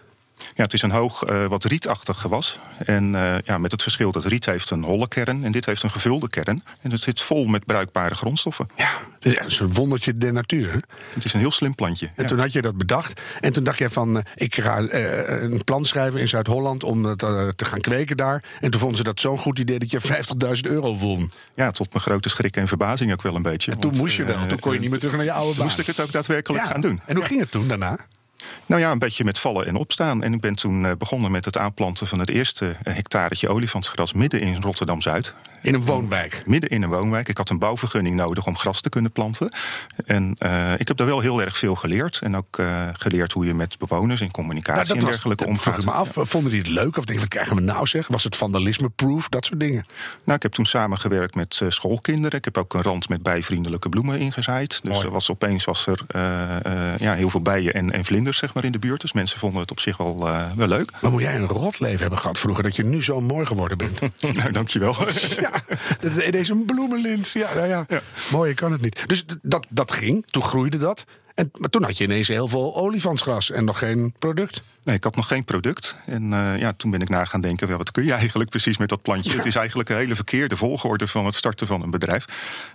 Ja, 0.56 0.64
het 0.64 0.74
is 0.74 0.82
een 0.82 0.92
hoog, 0.92 1.30
uh, 1.30 1.46
wat 1.46 1.64
rietachtig 1.64 2.20
gewas. 2.20 2.60
En 2.86 3.14
uh, 3.14 3.36
ja, 3.46 3.58
met 3.58 3.72
het 3.72 3.82
verschil 3.82 4.12
dat 4.12 4.26
riet 4.26 4.46
heeft 4.46 4.70
een 4.70 4.84
holle 4.84 5.08
kern 5.08 5.44
en 5.44 5.52
dit 5.52 5.66
heeft 5.66 5.84
een 5.84 5.90
gevulde 5.90 6.30
kern. 6.30 6.64
En 6.82 6.92
het 6.92 7.02
zit 7.02 7.22
vol 7.22 7.46
met 7.46 7.66
bruikbare 7.66 8.16
grondstoffen. 8.16 8.68
Ja, 8.76 8.90
het 9.16 9.26
is 9.26 9.36
echt 9.36 9.60
een 9.60 9.74
wondertje 9.74 10.18
der 10.18 10.34
natuur. 10.34 10.72
Hè? 10.72 10.78
Het 11.14 11.26
is 11.26 11.34
een 11.34 11.40
heel 11.40 11.52
slim 11.52 11.76
plantje. 11.76 12.06
En 12.06 12.24
ja. 12.24 12.30
toen 12.30 12.40
had 12.40 12.54
je 12.54 12.62
dat 12.62 12.78
bedacht. 12.78 13.22
En 13.40 13.54
toen 13.54 13.64
dacht 13.64 13.78
je 13.78 13.90
van, 13.90 14.16
uh, 14.16 14.22
ik 14.36 14.56
ga 14.56 14.78
een 14.78 15.64
plan 15.64 15.86
schrijven 15.86 16.20
in 16.20 16.28
Zuid-Holland 16.28 16.84
om 16.84 17.04
dat 17.04 17.18
te 17.56 17.66
gaan 17.66 17.82
kweken 17.82 18.18
daar. 18.18 18.44
En 18.60 18.72
toen 18.72 18.80
vonden 18.80 18.98
ze 18.98 19.04
dat 19.04 19.20
zo'n 19.20 19.38
goed 19.38 19.60
idee 19.60 19.80
dat 19.80 19.92
je 19.92 20.02
50.000 20.02 20.72
euro 20.72 20.96
won. 20.96 21.32
Ja, 21.56 21.72
tot 21.72 21.90
mijn 21.90 22.04
grote 22.04 22.30
schrik 22.30 22.56
en 22.56 22.68
verbazing 22.68 23.12
ook 23.12 23.22
wel 23.22 23.36
een 23.36 23.42
beetje. 23.42 23.72
En 23.72 23.80
toen 23.80 23.90
want, 23.90 24.02
moest 24.02 24.16
je 24.16 24.24
wel, 24.24 24.46
toen 24.48 24.60
kon 24.60 24.74
je 24.74 24.80
niet 24.80 24.90
meer 24.90 25.00
terug 25.00 25.16
naar 25.16 25.26
je 25.26 25.32
oude 25.32 25.56
baan. 25.56 25.66
moest 25.66 25.80
ik 25.80 25.86
het 25.86 26.00
ook 26.00 26.12
daadwerkelijk 26.12 26.64
ja. 26.64 26.70
gaan 26.70 26.82
doen. 26.82 27.02
En 27.06 27.16
hoe 27.16 27.26
ging 27.26 27.40
het 27.40 27.52
toen 27.52 27.68
daarna? 27.68 28.00
Nou 28.66 28.82
ja, 28.82 28.92
een 28.92 29.00
beetje 29.00 29.24
met 29.24 29.40
vallen 29.40 29.66
en 29.66 29.76
opstaan. 29.76 30.24
En 30.24 30.34
ik 30.34 30.42
ben 30.42 30.56
toen 30.56 30.84
uh, 30.84 30.92
begonnen 30.98 31.32
met 31.32 31.46
het 31.46 31.58
aanplanten 31.58 32.08
van 32.08 32.20
het 32.20 32.30
eerste 32.30 32.76
hectaretje 32.84 33.50
olifantsgras 33.50 34.14
midden 34.14 34.42
in 34.42 34.62
Rotterdam-Zuid. 34.62 35.34
In 35.62 35.74
een 35.74 35.86
woonwijk? 35.86 36.42
Midden 36.46 36.70
in 36.70 36.84
een 36.84 36.90
woonwijk. 36.90 37.30
Ik 37.30 37.38
had 37.38 37.50
een 37.50 37.60
bouwvergunning 37.60 38.16
nodig 38.16 38.46
om 38.46 38.58
gras 38.58 38.82
te 38.82 38.90
kunnen 38.90 39.12
planten. 39.12 39.54
En 40.06 40.36
uh, 40.40 40.74
ik 40.78 40.88
heb 40.88 40.98
daar 40.98 41.08
wel 41.08 41.20
heel 41.20 41.42
erg 41.42 41.58
veel 41.58 41.76
geleerd. 41.76 42.20
En 42.24 42.38
ook 42.38 42.58
uh, 42.60 42.88
geleerd 42.94 43.32
hoe 43.32 43.46
je 43.46 43.54
met 43.54 43.78
bewoners 43.78 44.22
in 44.22 44.32
communicatie 44.32 44.94
nou, 44.94 45.00
en 45.00 45.06
dergelijke 45.06 45.46
omgaat. 45.46 45.78
Ik 45.78 45.86
me 45.86 45.92
af, 45.92 46.10
vonden 46.14 46.52
die 46.52 46.60
het 46.60 46.70
leuk? 46.70 46.98
Of 46.98 47.06
denk 47.06 47.20
je, 47.20 47.20
wat 47.20 47.28
krijgen 47.28 47.56
we 47.56 47.62
nou 47.62 47.88
zeg? 47.88 48.08
Was 48.08 48.24
het 48.24 48.36
vandalisme-proof? 48.36 49.30
Dat 49.30 49.46
soort 49.46 49.60
dingen? 49.60 49.86
Nou, 50.24 50.38
ik 50.38 50.44
heb 50.44 50.52
toen 50.52 50.66
samengewerkt 50.66 51.36
met 51.36 51.60
uh, 51.64 51.70
schoolkinderen. 51.70 52.38
Ik 52.38 52.46
heb 52.46 52.58
ook 52.58 52.74
een 52.74 52.82
rand 52.82 53.10
met 53.10 53.24
bijvriendelijke 53.24 53.90
bloemen 53.90 54.20
ingezaaid. 54.20 54.80
Dus 54.84 55.04
er 55.04 55.12
was, 55.12 55.32
opeens 55.32 55.66
was 55.66 55.88
er 55.88 56.06
ja, 57.00 57.14
heel 57.14 57.30
veel 57.30 57.42
bijen 57.42 57.74
en, 57.74 57.92
en 57.92 58.06
vlinders 58.06 58.38
zeg 58.38 58.54
maar, 58.54 58.64
in 58.64 58.72
de 58.72 58.80
buurt. 58.80 59.02
Dus 59.02 59.14
mensen 59.14 59.40
vonden 59.40 59.62
het 59.62 59.72
op 59.72 59.80
zich 59.80 59.98
wel, 59.98 60.30
wel 60.56 60.68
leuk. 60.68 60.92
Maar 61.02 61.12
moet 61.12 61.22
jij 61.22 61.36
een 61.36 61.48
rotleven 61.48 62.00
hebben 62.00 62.20
gehad 62.20 62.40
vroeger... 62.40 62.64
dat 62.64 62.76
je 62.76 62.84
nu 62.84 63.04
zo 63.04 63.22
mooi 63.22 63.46
geworden 63.46 63.78
bent? 63.78 64.00
nou, 64.38 64.52
dankjewel. 64.52 64.96
ja, 65.40 65.49
ineens 66.28 66.50
een 66.50 66.66
bloemenlint. 66.66 67.30
Ja, 67.30 67.54
nou 67.54 67.68
ja, 67.68 67.86
ja. 67.88 68.02
Mooi, 68.32 68.54
kan 68.54 68.72
het 68.72 68.82
niet. 68.82 69.04
Dus 69.08 69.26
dat, 69.42 69.66
dat 69.70 69.92
ging, 69.92 70.26
toen 70.26 70.44
groeide 70.44 70.78
dat. 70.78 71.06
En, 71.36 71.50
maar 71.54 71.70
toen 71.70 71.84
had 71.84 71.98
je 71.98 72.04
ineens 72.04 72.28
heel 72.28 72.48
veel 72.48 72.76
olifantsgras 72.76 73.52
en 73.52 73.64
nog 73.64 73.78
geen 73.78 74.14
product. 74.20 74.64
Nee, 74.90 74.98
ik 74.98 75.04
had 75.04 75.16
nog 75.16 75.28
geen 75.28 75.44
product. 75.44 75.96
En 76.06 76.24
uh, 76.24 76.60
ja, 76.60 76.74
toen 76.74 76.92
ben 76.92 77.02
ik 77.02 77.10
na 77.10 77.26
gaan 77.26 77.42
denken, 77.42 77.68
wel, 77.68 77.78
wat 77.78 77.92
kun 77.92 78.04
je 78.04 78.14
eigenlijk 78.14 78.50
precies 78.50 78.78
met 78.78 78.90
dat 78.90 79.02
plantje? 79.02 79.30
Ja. 79.30 79.36
Het 79.36 79.46
is 79.46 79.56
eigenlijk 79.56 79.90
een 79.90 79.96
hele 79.96 80.16
verkeerde 80.16 80.58
volgorde 80.58 81.08
van 81.08 81.26
het 81.26 81.36
starten 81.36 81.68
van 81.68 81.82
een 81.82 81.90
bedrijf. 81.90 82.26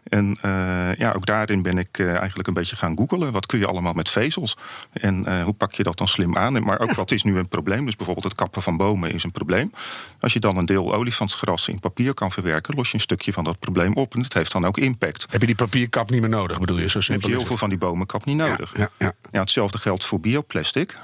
En 0.04 0.36
uh, 0.44 0.94
ja, 0.94 1.12
ook 1.12 1.26
daarin 1.26 1.62
ben 1.62 1.78
ik 1.78 1.98
uh, 1.98 2.16
eigenlijk 2.16 2.48
een 2.48 2.54
beetje 2.54 2.76
gaan 2.76 2.96
googelen. 2.96 3.32
Wat 3.32 3.46
kun 3.46 3.58
je 3.58 3.66
allemaal 3.66 3.92
met 3.92 4.10
vezels? 4.10 4.56
En 4.92 5.42
hoe 5.42 5.52
pak 5.52 5.74
je 5.74 5.82
dat 5.82 5.98
dan 5.98 6.08
slim 6.08 6.36
aan? 6.36 6.62
Maar 6.62 6.80
ook 6.80 6.94
wat 6.94 7.10
is 7.10 7.22
nu 7.22 7.38
een 7.38 7.48
probleem? 7.48 7.84
Dus 7.84 7.96
bijvoorbeeld 7.96 8.26
het 8.26 8.34
kappen 8.34 8.62
van 8.62 8.76
bomen 8.76 9.12
is 9.12 9.22
een 9.22 9.30
probleem. 9.30 9.72
Als 10.20 10.32
je 10.32 10.40
dan 10.40 10.56
een 10.56 10.66
deel 10.66 10.94
olifantsgras 10.94 11.68
in 11.68 11.80
papier 11.80 12.14
kan 12.14 12.32
verwerken, 12.32 12.74
los 12.74 12.88
je 12.88 12.94
een 12.94 13.00
stukje 13.00 13.32
van 13.32 13.44
dat 13.44 13.58
probleem 13.58 13.94
op. 13.94 14.14
En 14.14 14.22
dat 14.22 14.32
heeft 14.32 14.52
dan 14.52 14.64
ook 14.64 14.78
impact. 14.78 15.26
Heb 15.30 15.40
je 15.40 15.46
die 15.46 15.56
papierkap 15.56 16.10
niet 16.10 16.20
meer 16.20 16.30
nodig, 16.30 16.58
bedoel 16.58 16.78
je? 16.78 16.88
Zo 16.88 17.00
simpel 17.00 17.22
Heb 17.22 17.30
je 17.30 17.36
heel 17.36 17.46
veel 17.46 17.56
van 17.56 17.68
die 17.68 17.78
bomenkap 17.78 18.24
niet 18.24 18.36
nodig. 18.36 18.76
Ja, 18.76 18.88
ja, 18.98 19.12
ja. 19.30 19.40
hetzelfde 19.40 19.78
geldt 19.78 20.04
voor 20.04 20.20
bioplastic. 20.20 20.94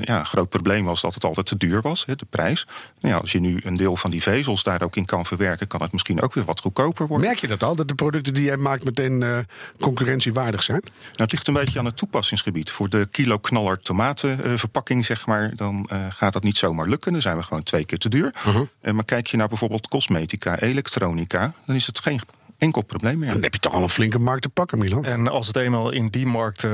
ja, 0.00 0.24
groot 0.34 0.48
probleem 0.48 0.84
was 0.84 1.00
dat 1.00 1.14
het 1.14 1.24
altijd 1.24 1.46
te 1.46 1.56
duur 1.56 1.80
was, 1.80 2.04
de 2.04 2.16
prijs. 2.30 2.66
Nou 3.00 3.14
ja, 3.14 3.20
als 3.20 3.32
je 3.32 3.40
nu 3.40 3.60
een 3.62 3.76
deel 3.76 3.96
van 3.96 4.10
die 4.10 4.22
vezels 4.22 4.62
daar 4.62 4.82
ook 4.82 4.96
in 4.96 5.04
kan 5.04 5.26
verwerken, 5.26 5.66
kan 5.66 5.82
het 5.82 5.92
misschien 5.92 6.22
ook 6.22 6.34
weer 6.34 6.44
wat 6.44 6.60
goedkoper 6.60 7.06
worden. 7.06 7.26
Merk 7.26 7.40
je 7.40 7.46
dat 7.46 7.62
al, 7.62 7.76
dat 7.76 7.88
de 7.88 7.94
producten 7.94 8.34
die 8.34 8.44
jij 8.44 8.56
maakt 8.56 8.84
meteen 8.84 9.20
uh, 9.20 9.38
concurrentiewaardig 9.80 10.62
zijn? 10.62 10.80
Nou, 10.82 11.12
het 11.16 11.32
ligt 11.32 11.46
een 11.46 11.54
beetje 11.54 11.78
aan 11.78 11.84
het 11.84 11.96
toepassingsgebied. 11.96 12.70
Voor 12.70 12.88
de 12.88 13.06
kilo 13.10 13.38
knaller 13.38 13.78
tomatenverpakking, 13.78 15.04
zeg 15.04 15.26
maar, 15.26 15.52
dan 15.56 15.88
uh, 15.92 15.98
gaat 16.08 16.32
dat 16.32 16.42
niet 16.42 16.56
zomaar 16.56 16.88
lukken. 16.88 17.12
Dan 17.12 17.22
zijn 17.22 17.36
we 17.36 17.42
gewoon 17.42 17.62
twee 17.62 17.84
keer 17.84 17.98
te 17.98 18.08
duur. 18.08 18.34
Uh 18.46 18.54
-huh. 18.54 18.94
maar 18.94 19.04
kijk 19.04 19.26
je 19.26 19.36
naar 19.36 19.48
bijvoorbeeld 19.48 19.88
cosmetica, 19.88 20.58
elektronica, 20.58 21.52
dan 21.66 21.76
is 21.76 21.86
het 21.86 21.98
geen 21.98 22.20
enkel 22.58 22.82
probleem 22.82 23.18
meer. 23.18 23.32
Dan 23.32 23.42
heb 23.42 23.52
je 23.52 23.60
toch 23.60 23.72
al 23.72 23.82
een 23.82 23.88
flinke 23.88 24.18
markt 24.18 24.42
te 24.42 24.48
pakken, 24.48 24.78
Milan. 24.78 25.04
En 25.04 25.28
als 25.28 25.46
het 25.46 25.56
eenmaal 25.56 25.90
in 25.90 26.08
die 26.08 26.26
markt 26.26 26.64
uh, 26.64 26.72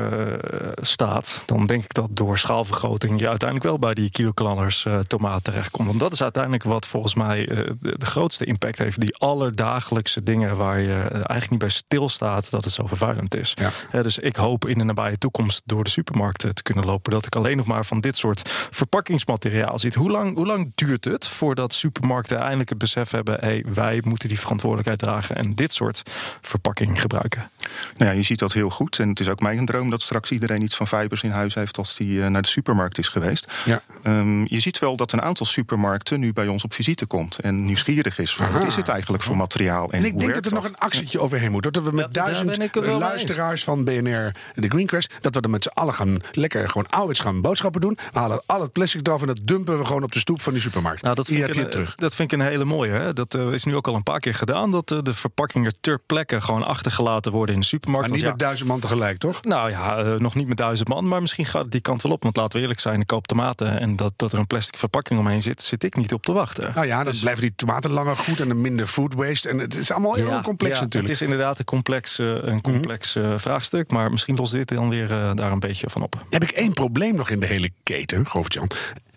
staat, 0.74 1.42
dan 1.46 1.66
denk 1.66 1.84
ik 1.84 1.94
dat 1.94 2.08
door 2.10 2.38
schaalvergroting 2.38 3.20
je 3.20 3.28
uiteindelijk 3.28 3.68
wel 3.68 3.78
bij 3.78 3.94
die 3.94 4.10
kiloklanners 4.10 4.84
uh, 4.84 4.98
tomaat 4.98 5.44
terechtkomt. 5.44 5.88
Want 5.88 6.00
dat 6.00 6.12
is 6.12 6.22
uiteindelijk 6.22 6.64
wat 6.64 6.86
volgens 6.86 7.14
mij 7.14 7.48
uh, 7.48 7.56
de, 7.56 7.94
de, 7.98 8.06
grootste 8.06 8.44
impact 8.44 8.78
heeft. 8.78 9.00
Die 9.00 9.16
allerdagelijkse 9.16 10.22
dingen 10.22 10.56
waar 10.56 10.80
je 10.80 11.00
eigenlijk 11.02 11.50
niet 11.50 11.58
bij 11.58 11.68
stilstaat 11.68 12.50
dat 12.50 12.64
het 12.64 12.72
zo 12.72 12.86
vervuilend 12.86 13.34
is. 13.34 13.54
Ja. 13.90 14.02
Dus 14.02 14.18
ik 14.18 14.36
hoop 14.36 14.66
in 14.66 14.78
de 14.78 14.84
nabije 14.84 15.18
toekomst 15.18 15.62
door 15.64 15.84
de 15.84 15.90
supermarkten 15.90 16.54
te 16.54 16.62
kunnen 16.62 16.84
lopen 16.84 17.12
dat 17.12 17.26
ik 17.26 17.36
alleen 17.36 17.56
nog 17.56 17.66
maar 17.66 17.84
van 17.84 18.00
dit 18.00 18.16
soort 18.16 18.50
verpakkingsmateriaal 18.70 19.78
ziet. 19.78 19.94
Hoe 19.94 20.10
lang, 20.10 20.36
hoe 20.36 20.46
lang 20.46 20.72
duurt 20.74 21.04
het 21.04 21.28
voordat 21.28 21.74
supermarkten 21.74 22.38
eindelijk 22.38 22.68
het 22.68 22.78
besef 22.78 23.10
hebben: 23.10 23.36
hey, 23.40 23.64
wij 23.72 24.00
moeten 24.04 24.28
die 24.28 24.40
verantwoordelijkheid 24.40 24.98
dragen 24.98 25.36
en 25.36 25.54
dit 25.54 25.69
soort 25.72 26.02
verpakking 26.40 27.00
gebruiken? 27.00 27.50
Nou 27.96 28.10
ja, 28.10 28.16
je 28.16 28.22
ziet 28.22 28.38
dat 28.38 28.52
heel 28.52 28.70
goed. 28.70 28.98
En 28.98 29.08
het 29.08 29.20
is 29.20 29.28
ook 29.28 29.40
mijn 29.40 29.66
droom 29.66 29.90
dat 29.90 30.02
straks 30.02 30.30
iedereen 30.30 30.62
iets 30.62 30.76
van 30.76 30.86
fibers 30.86 31.22
in 31.22 31.30
huis 31.30 31.54
heeft 31.54 31.78
als 31.78 31.96
die 31.96 32.18
uh, 32.18 32.26
naar 32.26 32.42
de 32.42 32.48
supermarkt 32.48 32.98
is 32.98 33.08
geweest. 33.08 33.52
Ja. 33.64 33.82
Um, 34.02 34.46
je 34.48 34.60
ziet 34.60 34.78
wel 34.78 34.96
dat 34.96 35.12
een 35.12 35.22
aantal 35.22 35.46
supermarkten 35.46 36.20
nu 36.20 36.32
bij 36.32 36.48
ons 36.48 36.64
op 36.64 36.74
visite 36.74 37.06
komt 37.06 37.38
en 37.38 37.64
nieuwsgierig 37.64 38.18
is 38.18 38.34
van 38.34 38.52
wat 38.52 38.64
is 38.64 38.76
het 38.76 38.88
eigenlijk 38.88 39.22
voor 39.22 39.36
materiaal. 39.36 39.90
En, 39.90 39.98
en 39.98 40.04
ik 40.04 40.18
denk 40.18 40.34
dat 40.34 40.46
er 40.46 40.52
nog 40.52 40.64
een 40.64 40.78
actietje 40.78 41.20
overheen 41.20 41.50
moet. 41.50 41.62
Dat 41.62 41.82
we 41.84 41.92
met 41.92 42.06
ja, 42.12 42.24
duizend 42.24 42.74
luisteraars 42.74 43.64
van 43.64 43.84
BNR, 43.84 44.34
de 44.54 44.68
Green 44.68 44.86
Crash, 44.86 45.06
dat 45.20 45.34
we 45.34 45.40
er 45.40 45.50
met 45.50 45.62
z'n 45.62 45.68
allen 45.68 45.94
gaan 45.94 46.18
lekker 46.32 46.68
gewoon 46.68 46.86
ouderwets 46.88 47.20
gaan 47.20 47.40
boodschappen 47.40 47.80
doen. 47.80 47.98
We 48.12 48.18
halen 48.18 48.42
al 48.46 48.60
het 48.60 48.72
plastic 48.72 49.06
eraf 49.06 49.20
en 49.20 49.26
dat 49.26 49.40
dumpen 49.42 49.78
we 49.78 49.84
gewoon 49.84 50.02
op 50.02 50.12
de 50.12 50.18
stoep 50.18 50.40
van 50.40 50.52
die 50.52 50.62
supermarkt. 50.62 51.02
Nou, 51.02 51.14
dat, 51.14 51.26
vind 51.26 51.48
ik 51.48 51.54
een, 51.54 51.70
terug. 51.70 51.94
dat 51.94 52.14
vind 52.14 52.32
ik 52.32 52.38
een 52.38 52.46
hele 52.46 52.64
mooie. 52.64 52.92
Hè? 52.92 53.12
Dat 53.12 53.34
uh, 53.34 53.52
is 53.52 53.64
nu 53.64 53.76
ook 53.76 53.88
al 53.88 53.94
een 53.94 54.02
paar 54.02 54.20
keer 54.20 54.34
gedaan, 54.34 54.70
dat 54.70 54.90
uh, 54.90 54.98
de 55.02 55.14
verpakking 55.14 55.59
verpakkingen 55.64 55.80
ter 55.80 55.98
plekke 56.06 56.40
gewoon 56.40 56.64
achtergelaten 56.64 57.32
worden 57.32 57.54
in 57.54 57.60
de 57.60 57.66
supermarkt. 57.66 58.08
Maar 58.08 58.16
niet 58.16 58.26
Want 58.26 58.36
met 58.36 58.46
duizend 58.46 58.68
man 58.68 58.80
tegelijk, 58.80 59.18
toch? 59.18 59.44
nou 59.44 59.70
ja, 59.70 59.96
eh, 59.96 60.14
nog 60.18 60.34
niet 60.34 60.48
met 60.48 60.56
duizend 60.56 60.88
man, 60.88 61.08
maar 61.08 61.20
misschien 61.20 61.46
gaat 61.46 61.62
het 61.62 61.72
die 61.72 61.80
kant 61.80 62.02
wel 62.02 62.12
op. 62.12 62.22
Want 62.22 62.36
laten 62.36 62.56
we 62.56 62.60
eerlijk 62.60 62.80
zijn, 62.80 63.00
ik 63.00 63.06
koop 63.06 63.26
tomaten 63.26 63.80
en 63.80 63.96
dat, 63.96 64.12
dat 64.16 64.32
er 64.32 64.38
een 64.38 64.46
plastic 64.46 64.76
verpakking 64.76 65.20
omheen 65.20 65.42
zit, 65.42 65.62
zit 65.62 65.82
ik 65.82 65.96
niet 65.96 66.12
op 66.12 66.24
te 66.24 66.32
wachten. 66.32 66.72
Nou 66.74 66.86
ja, 66.86 67.04
dan 67.04 67.14
blijven 67.20 67.42
die 67.42 67.54
tomaten 67.56 67.90
langer 67.90 68.16
goed 68.16 68.40
en 68.40 68.48
er 68.48 68.56
minder 68.56 68.86
food 68.86 69.14
waste. 69.14 69.48
En 69.48 69.58
het 69.58 69.76
is 69.76 69.90
allemaal 69.90 70.14
heel 70.14 70.28
Ja, 70.28 70.40
complex 70.40 70.74
ja, 70.74 70.82
natuurlijk. 70.82 71.12
Het 71.12 71.20
is 71.20 71.28
inderdaad 71.28 71.58
een 71.58 71.64
complex, 71.64 72.18
eh, 72.18 72.26
een 72.26 72.60
complex 72.60 73.16
eh, 73.16 73.32
vraagstuk, 73.36 73.90
maar 73.90 74.10
misschien 74.10 74.36
lost 74.36 74.52
dit 74.52 74.68
dan 74.68 74.88
weer 74.88 75.08
daar 75.08 75.52
een 75.52 75.58
beetje 75.58 75.90
van 75.90 76.02
op. 76.02 76.24
Heb 76.30 76.42
ik 76.42 76.50
één 76.50 76.72
probleem 76.72 77.16
nog 77.16 77.30
in 77.30 77.40
de 77.40 77.46
hele 77.46 77.70
keten, 77.82 78.26
Govert-Jan. 78.26 78.70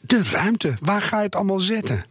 De 0.06 0.24
ruimte. 0.24 0.74
Waar 0.82 1.02
ga 1.02 1.18
je 1.18 1.24
het 1.24 1.36
allemaal 1.36 1.60
zetten? 1.60 2.06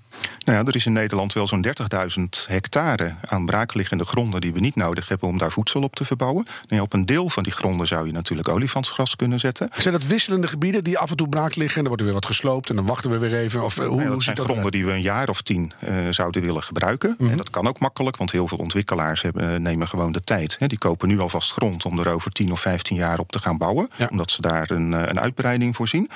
Nou 0.44 0.58
ja, 0.58 0.64
er 0.64 0.76
is 0.76 0.86
in 0.86 0.92
Nederland 0.92 1.32
wel 1.32 1.46
zo'n 1.46 1.66
30.000 1.66 2.22
hectare 2.46 3.14
aan 3.28 3.46
braakliggende 3.46 4.04
gronden 4.04 4.40
die 4.40 4.52
we 4.52 4.60
niet 4.60 4.76
nodig 4.76 5.08
hebben 5.08 5.28
om 5.28 5.38
daar 5.38 5.50
voedsel 5.50 5.82
op 5.82 5.96
te 5.96 6.04
verbouwen. 6.04 6.44
Nou 6.44 6.76
ja, 6.76 6.82
op 6.82 6.92
een 6.92 7.06
deel 7.06 7.28
van 7.28 7.42
die 7.42 7.52
gronden 7.52 7.86
zou 7.86 8.06
je 8.06 8.12
natuurlijk 8.12 8.48
olifantsgras 8.48 9.16
kunnen 9.16 9.40
zetten. 9.40 9.70
Zijn 9.76 9.94
dat 9.94 10.06
wisselende 10.06 10.46
gebieden 10.46 10.84
die 10.84 10.98
af 10.98 11.10
en 11.10 11.16
toe 11.16 11.28
braak 11.28 11.54
liggen... 11.54 11.76
en 11.76 11.80
dan 11.80 11.86
wordt 11.86 12.00
er 12.00 12.06
weer 12.06 12.14
wat 12.14 12.26
gesloopt 12.26 12.68
en 12.68 12.76
dan 12.76 12.86
wachten 12.86 13.10
we 13.10 13.18
weer 13.18 13.34
even? 13.34 13.64
Of, 13.64 13.78
eh, 13.78 13.86
hoe, 13.86 13.96
Nou 13.96 14.08
dat 14.08 14.22
zijn 14.22 14.36
dat 14.36 14.44
gronden 14.44 14.72
die 14.72 14.84
we 14.84 14.92
een 14.92 15.02
jaar 15.02 15.28
of 15.28 15.42
tien 15.42 15.72
eh, 15.78 15.94
zouden 16.10 16.42
willen 16.42 16.62
gebruiken. 16.62 17.16
En 17.18 17.36
dat 17.36 17.50
kan 17.50 17.68
ook 17.68 17.78
makkelijk, 17.78 18.16
want 18.16 18.32
heel 18.32 18.48
veel 18.48 18.58
ontwikkelaars 18.58 19.22
hebben, 19.22 19.52
eh, 19.52 19.58
nemen 19.58 19.88
gewoon 19.88 20.12
de 20.12 20.24
tijd. 20.24 20.56
Hè. 20.58 20.66
Die 20.66 20.78
kopen 20.78 21.08
nu 21.08 21.18
alvast 21.20 21.52
grond 21.52 21.84
om 21.84 21.98
er 21.98 22.08
over 22.08 22.30
10 22.30 22.52
of 22.52 22.60
15 22.60 22.96
jaar 22.96 23.18
op 23.18 23.32
te 23.32 23.38
gaan 23.38 23.58
bouwen. 23.58 23.90
Ja. 23.96 24.08
Omdat 24.10 24.30
ze 24.30 24.40
daar 24.40 24.70
een, 24.70 24.92
een 24.92 25.20
uitbreiding 25.20 25.76
voor 25.76 25.88
zien. 25.88 26.10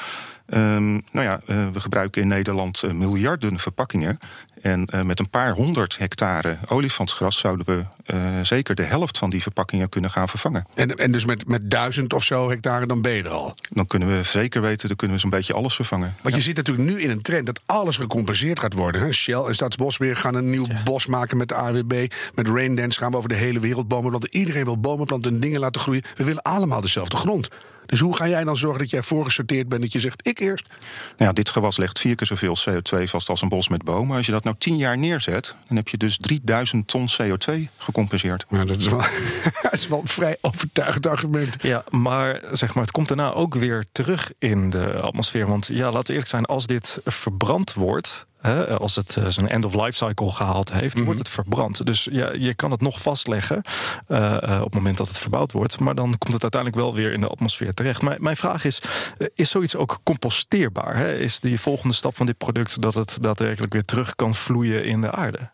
Ehm, 0.47 0.93
nou 0.93 1.03
ja, 1.13 1.41
eh, 1.47 1.69
we 1.73 1.81
gebruiken 1.81 2.23
in 2.23 2.29
Nederland 2.29 2.83
eh, 2.83 2.91
miljarden 2.91 3.59
verpakkingen. 3.59 4.19
En 4.63 4.87
eh, 4.87 5.03
met 5.03 5.19
een 5.19 5.31
paar 5.31 5.53
honderd 5.53 5.99
hectare 5.99 6.57
olifantsgras 6.69 7.39
zouden 7.39 7.67
we 7.67 7.83
eh, 8.05 8.19
zeker 8.43 8.75
de 8.75 8.83
helft 8.83 9.19
van 9.19 9.31
die 9.31 9.43
verpakkingen 9.43 9.89
kunnen 9.89 10.11
gaan 10.11 10.29
vervangen. 10.29 10.67
En, 10.75 10.97
en 10.97 11.13
dus 11.13 11.25
met, 11.25 11.49
met 11.49 11.71
duizend 11.71 12.13
of 12.13 12.25
zo 12.25 12.49
hectare, 12.49 12.87
dan 12.87 13.03
ben 13.03 13.13
je 13.13 13.23
er 13.23 13.31
al. 13.31 13.55
Dan 13.71 13.87
kunnen 13.87 14.09
we 14.17 14.23
zeker 14.23 14.61
weten, 14.61 14.89
dan 14.89 14.97
kunnen 14.97 15.17
we 15.17 15.23
zo'n 15.23 15.31
beetje 15.31 15.55
alles 15.55 15.75
vervangen. 15.75 16.17
Want 16.23 16.35
je 16.35 16.41
ziet 16.41 16.57
natuurlijk 16.57 16.89
nu 16.89 17.01
in 17.01 17.11
een 17.11 17.23
trend 17.23 17.47
dat 17.47 17.61
alles 17.67 17.97
gecompenseerd 17.97 18.61
gaat 18.61 18.73
worden. 18.73 19.01
Hè? 19.01 19.13
Shell 19.13 19.43
en 19.43 19.55
Staatsbosbeheer 19.55 20.17
gaan 20.17 20.35
een 20.35 20.51
nieuw 20.51 20.67
bos 20.85 21.07
maken 21.07 21.37
met 21.37 21.49
de 21.49 21.55
AWB. 21.55 22.07
Met 22.35 22.49
Raindance 22.49 22.99
gaan 22.99 23.11
we 23.11 23.17
over 23.17 23.29
de 23.29 23.35
hele 23.35 23.61
wereld 23.61 23.89
bomen 23.89 24.09
planten. 24.09 24.35
Iedereen 24.35 24.65
wil 24.65 24.81
bomen 24.81 25.07
planten 25.07 25.35
en 25.35 25.41
dingen 25.41 25.61
laten 25.61 25.81
groeien. 25.81 26.03
We 26.17 26.25
willen 26.25 26.43
allemaal 26.43 26.81
dezelfde 26.81 27.17
grond. 27.17 27.49
Dus 27.87 28.01
hoe 28.01 28.17
ga 28.17 28.29
jij 28.29 28.45
dan 28.45 28.57
zorgen 28.57 28.79
dat 28.79 28.91
jij 28.91 29.03
voorgesorteerd 29.03 29.69
bent? 29.69 29.83
Dat 29.83 29.93
je 29.93 30.01
zegt, 30.01 30.27
ik 30.27 30.39
eerst. 30.39 30.67
Nou 30.69 30.79
ja, 31.17 31.33
dit 31.33 31.51
gewas 31.51 31.77
legt 31.77 31.99
vier 31.99 32.15
keer 32.15 32.27
zoveel 32.27 32.57
CO2 32.71 33.03
vast 33.03 33.29
als 33.29 33.43
een 33.43 33.49
bos 33.49 33.69
met 33.69 33.85
bomen. 33.85 34.17
Als 34.17 34.27
je 34.27 34.33
dat 34.33 34.45
nou 34.45 34.57
tien 34.59 34.77
jaar 34.77 34.99
neerzet, 34.99 35.55
dan 35.69 35.77
heb 35.77 35.89
je 35.89 35.97
dus 35.97 36.17
3000 36.17 36.89
ton 36.89 37.09
CO2 37.23 37.53
gecompenseerd. 37.77 38.45
Nou, 38.49 38.67
dat, 38.67 38.77
is 38.77 38.87
wel, 38.87 38.99
dat 39.63 39.73
is 39.73 39.89
wel 39.89 40.01
een 40.01 40.09
vrij 40.09 40.37
overtuigend 40.41 41.07
argument. 41.07 41.57
Ja, 41.63 41.85
maar 41.91 42.41
zeg 42.53 42.75
maar, 42.75 42.83
het 42.83 42.93
komt 42.93 43.09
daarna 43.09 43.33
ook 43.33 43.55
weer 43.55 43.85
terug 43.93 44.33
in 44.39 44.71
de 44.71 45.01
atmosfeer. 45.01 45.47
Want 45.47 45.67
ja, 45.67 45.85
laten 45.85 46.03
we 46.03 46.13
eerlijk 46.13 46.29
zijn, 46.29 46.45
als 46.45 46.67
dit 46.67 47.01
verbrand 47.05 47.75
wordt. 47.75 48.27
Hè, 48.47 48.79
als 48.79 48.97
het 48.97 49.17
eh, 49.17 49.27
zijn 49.27 49.49
end-of-life 49.49 50.05
cycle 50.05 50.31
gehaald 50.31 50.73
heeft, 50.73 51.05
wordt 51.05 51.19
het 51.19 51.29
verbrand. 51.29 51.87
Dus 51.87 52.09
ja, 52.11 52.33
je 52.33 52.55
kan 52.55 52.71
het 52.71 52.81
nog 52.81 53.01
vastleggen 53.01 53.63
eh, 54.07 54.43
eh, 54.43 54.59
op 54.59 54.65
het 54.65 54.75
moment 54.75 54.97
dat 54.97 55.09
het 55.09 55.19
verbouwd 55.19 55.53
wordt. 55.53 55.81
Maar 55.81 55.95
dan 55.95 56.19
komt 56.19 56.33
het 56.33 56.43
uiteindelijk 56.43 56.83
wel 56.83 56.95
weer 56.95 57.13
in 57.13 57.21
de 57.21 57.29
atmosfeer 57.29 57.75
terecht. 57.75 58.03
Maar 58.03 58.17
mijn 58.21 58.37
vraag 58.37 58.65
is: 58.65 58.81
is 59.35 59.51
zoiets 59.51 59.77
ook 59.77 59.99
composteerbaar? 60.03 60.97
Hè? 60.97 61.17
Is 61.17 61.41
die 61.41 61.61
volgende 61.61 61.95
stap 61.95 62.17
van 62.17 62.27
dit 62.27 62.39
product 62.39 62.83
dat 62.83 62.95
het 62.95 63.19
daadwerkelijk 63.21 63.73
weer 63.73 63.85
terug 63.85 64.15
kan 64.15 64.35
vloeien 64.35 64.85
in 64.85 65.01
de 65.01 65.11
aarde? 65.11 65.51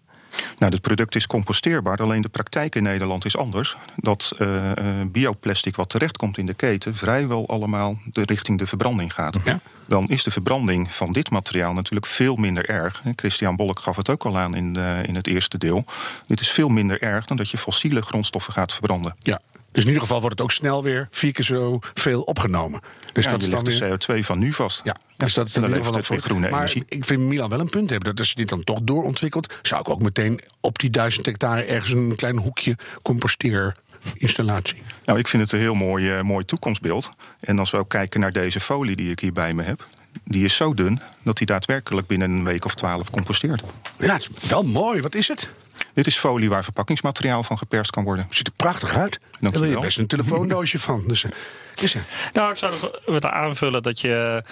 Nou, 0.58 0.70
dit 0.70 0.80
product 0.80 1.14
is 1.14 1.26
composteerbaar, 1.26 1.96
alleen 1.98 2.22
de 2.22 2.28
praktijk 2.28 2.74
in 2.74 2.82
Nederland 2.82 3.24
is 3.24 3.36
anders. 3.36 3.76
Dat 3.96 4.32
eh, 4.38 4.70
eh, 4.70 4.76
bioplastic 5.06 5.76
wat 5.76 5.88
terechtkomt 5.88 6.38
in 6.38 6.46
de 6.46 6.54
keten 6.54 6.96
vrijwel 6.96 7.48
allemaal 7.48 7.98
de 8.12 8.22
richting 8.24 8.58
de 8.58 8.66
verbranding 8.66 9.12
gaat. 9.14 9.36
Ja. 9.44 9.60
Dan 9.86 10.08
is 10.08 10.22
de 10.22 10.30
verbranding 10.30 10.92
van 10.92 11.12
dit 11.12 11.30
materiaal 11.30 11.72
natuurlijk 11.72 12.06
veel 12.06 12.36
minder 12.36 12.68
erg. 12.68 13.02
Christian 13.16 13.56
Bolk 13.56 13.78
gaf 13.78 13.96
het 13.96 14.10
ook 14.10 14.24
al 14.24 14.38
aan 14.38 14.54
in, 14.54 14.72
de- 14.72 15.00
in 15.06 15.14
het 15.14 15.26
eerste 15.26 15.58
deel. 15.58 15.84
Dit 16.26 16.40
is 16.40 16.50
veel 16.50 16.68
minder 16.68 17.02
erg 17.02 17.24
dan 17.26 17.36
dat 17.36 17.50
je 17.50 17.58
fossiele 17.58 18.02
grondstoffen 18.02 18.52
gaat 18.52 18.72
verbranden. 18.72 19.16
Ja. 19.18 19.40
Dus 19.72 19.82
in 19.82 19.88
ieder 19.88 20.02
geval 20.02 20.20
wordt 20.20 20.38
het 20.38 20.44
ook 20.44 20.52
snel 20.52 20.82
weer 20.82 21.06
vier 21.10 21.32
keer 21.32 21.44
zo 21.44 21.78
veel 21.94 22.22
opgenomen. 22.22 22.80
Dus 23.12 23.24
Ja, 23.24 23.30
dat 23.30 23.42
is 23.42 23.48
dan 23.48 23.60
legt 23.60 23.78
weer... 23.78 23.98
de 23.98 24.20
CO2 24.20 24.24
van 24.24 24.38
nu 24.38 24.52
vast. 24.52 24.80
Ja, 24.84 24.96
dus 25.16 25.34
dat 25.34 25.46
is 25.46 25.54
in 25.54 25.60
dan 25.60 25.70
ieder 25.70 25.84
levert 25.84 26.04
geval 26.04 26.16
weer 26.16 26.26
groene 26.26 26.50
maar 26.50 26.58
energie. 26.58 26.84
ik 26.88 27.04
vind 27.04 27.20
Milan 27.20 27.48
wel 27.48 27.60
een 27.60 27.68
punt 27.68 27.90
hebben. 27.90 28.08
Dat 28.08 28.18
als 28.18 28.28
je 28.28 28.34
dit 28.34 28.48
dan 28.48 28.64
toch 28.64 28.78
doorontwikkelt... 28.82 29.54
zou 29.62 29.80
ik 29.80 29.88
ook 29.88 30.02
meteen 30.02 30.40
op 30.60 30.78
die 30.78 30.90
duizend 30.90 31.26
hectare... 31.26 31.62
ergens 31.62 31.90
een 31.90 32.16
klein 32.16 32.36
hoekje 32.36 32.76
composteerinstallatie. 33.02 34.82
Nou, 35.04 35.18
ik 35.18 35.28
vind 35.28 35.42
het 35.42 35.52
een 35.52 35.58
heel 35.58 35.74
mooi, 35.74 36.10
eh, 36.10 36.22
mooi 36.22 36.44
toekomstbeeld. 36.44 37.10
En 37.40 37.58
als 37.58 37.70
we 37.70 37.76
ook 37.76 37.88
kijken 37.88 38.20
naar 38.20 38.32
deze 38.32 38.60
folie 38.60 38.96
die 38.96 39.10
ik 39.10 39.20
hier 39.20 39.32
bij 39.32 39.54
me 39.54 39.62
heb... 39.62 39.84
die 40.24 40.44
is 40.44 40.56
zo 40.56 40.74
dun 40.74 41.00
dat 41.22 41.36
die 41.36 41.46
daadwerkelijk 41.46 42.06
binnen 42.06 42.30
een 42.30 42.44
week 42.44 42.64
of 42.64 42.74
twaalf 42.74 43.10
composteert. 43.10 43.62
Ja, 43.98 44.12
het 44.12 44.28
is 44.42 44.48
wel 44.48 44.62
mooi. 44.62 45.00
Wat 45.00 45.14
is 45.14 45.28
het? 45.28 45.48
Dit 45.94 46.06
is 46.06 46.18
folie 46.18 46.48
waar 46.48 46.64
verpakkingsmateriaal 46.64 47.42
van 47.42 47.58
geperst 47.58 47.90
kan 47.90 48.04
worden. 48.04 48.26
Ziet 48.30 48.46
er 48.46 48.52
prachtig 48.56 48.94
uit. 48.94 49.20
Daar 49.40 49.50
wil 49.50 49.64
je 49.64 49.78
best 49.78 49.98
een 49.98 50.06
telefoondoosje 50.06 50.78
van. 50.78 51.04
Dus, 51.06 51.24
eh, 51.24 51.30
is 51.76 51.94
er. 51.94 52.02
Nou, 52.32 52.52
ik 52.52 52.58
zou 52.58 52.72
nog 52.72 53.00
willen 53.06 53.32
aanvullen 53.32 53.82
dat 53.82 54.00
je... 54.00 54.42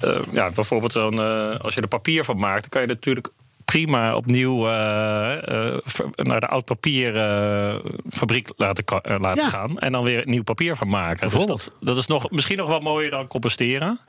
eh, 0.00 0.20
ja, 0.30 0.50
bijvoorbeeld 0.50 0.92
zo'n, 0.92 1.20
eh, 1.20 1.60
als 1.60 1.74
je 1.74 1.80
er 1.80 1.88
papier 1.88 2.24
van 2.24 2.38
maakt... 2.38 2.60
dan 2.60 2.70
kan 2.70 2.80
je 2.80 2.86
natuurlijk 2.86 3.28
prima 3.72 4.16
opnieuw 4.16 4.68
eh, 4.68 5.32
eh, 5.32 5.78
naar 6.16 6.40
de 6.40 6.46
oud 6.46 6.64
papierfabriek 6.64 8.48
laten, 8.56 8.84
eh, 8.84 9.16
laten 9.20 9.44
Ja. 9.44 9.48
gaan. 9.48 9.78
En 9.78 9.92
dan 9.92 10.04
weer 10.04 10.22
nieuw 10.24 10.42
papier 10.42 10.76
van 10.76 10.88
maken. 10.88 11.28
Dus 11.30 11.46
dat, 11.46 11.72
dat 11.80 11.96
is 11.96 12.06
nog, 12.06 12.30
misschien 12.30 12.56
nog 12.56 12.68
wel 12.68 12.80
mooier 12.80 13.10
dan 13.10 13.26
composteren. 13.26 14.00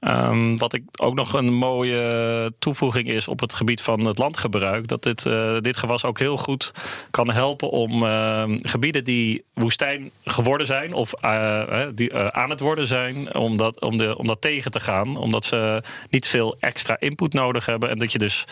Ehm, 0.00 0.56
wat 0.56 0.72
ik 0.72 0.82
ook 0.96 1.14
nog 1.14 1.32
een 1.32 1.54
mooie 1.54 2.52
toevoeging 2.58 3.08
is 3.08 3.28
op 3.28 3.40
het 3.40 3.54
gebied 3.54 3.80
van 3.80 4.06
het 4.06 4.18
landgebruik. 4.18 4.88
Dat 4.88 5.02
dit, 5.02 5.22
dit 5.60 5.76
gewas 5.76 6.04
ook 6.04 6.18
heel 6.18 6.36
goed 6.36 6.72
kan 7.10 7.30
helpen 7.30 7.70
om 7.70 8.02
ehm, 8.02 8.56
gebieden 8.56 9.04
die 9.04 9.44
woestijn 9.54 10.10
geworden 10.24 10.66
zijn. 10.66 10.92
Of 10.92 11.10
die 11.94 12.14
aan 12.14 12.50
het 12.50 12.60
worden 12.60 12.86
zijn. 12.86 13.34
Om 13.34 13.56
dat, 13.56 13.80
om, 13.80 13.98
de, 13.98 14.18
om 14.18 14.26
dat 14.26 14.40
tegen 14.40 14.70
te 14.70 14.80
gaan. 14.80 15.16
Omdat 15.16 15.44
ze 15.44 15.82
niet 16.10 16.26
veel 16.26 16.56
extra 16.60 16.96
input 16.98 17.32
nodig 17.32 17.66
hebben. 17.66 17.90
En 17.90 17.98
dat 17.98 18.12
je 18.12 18.18
dus 18.18 18.44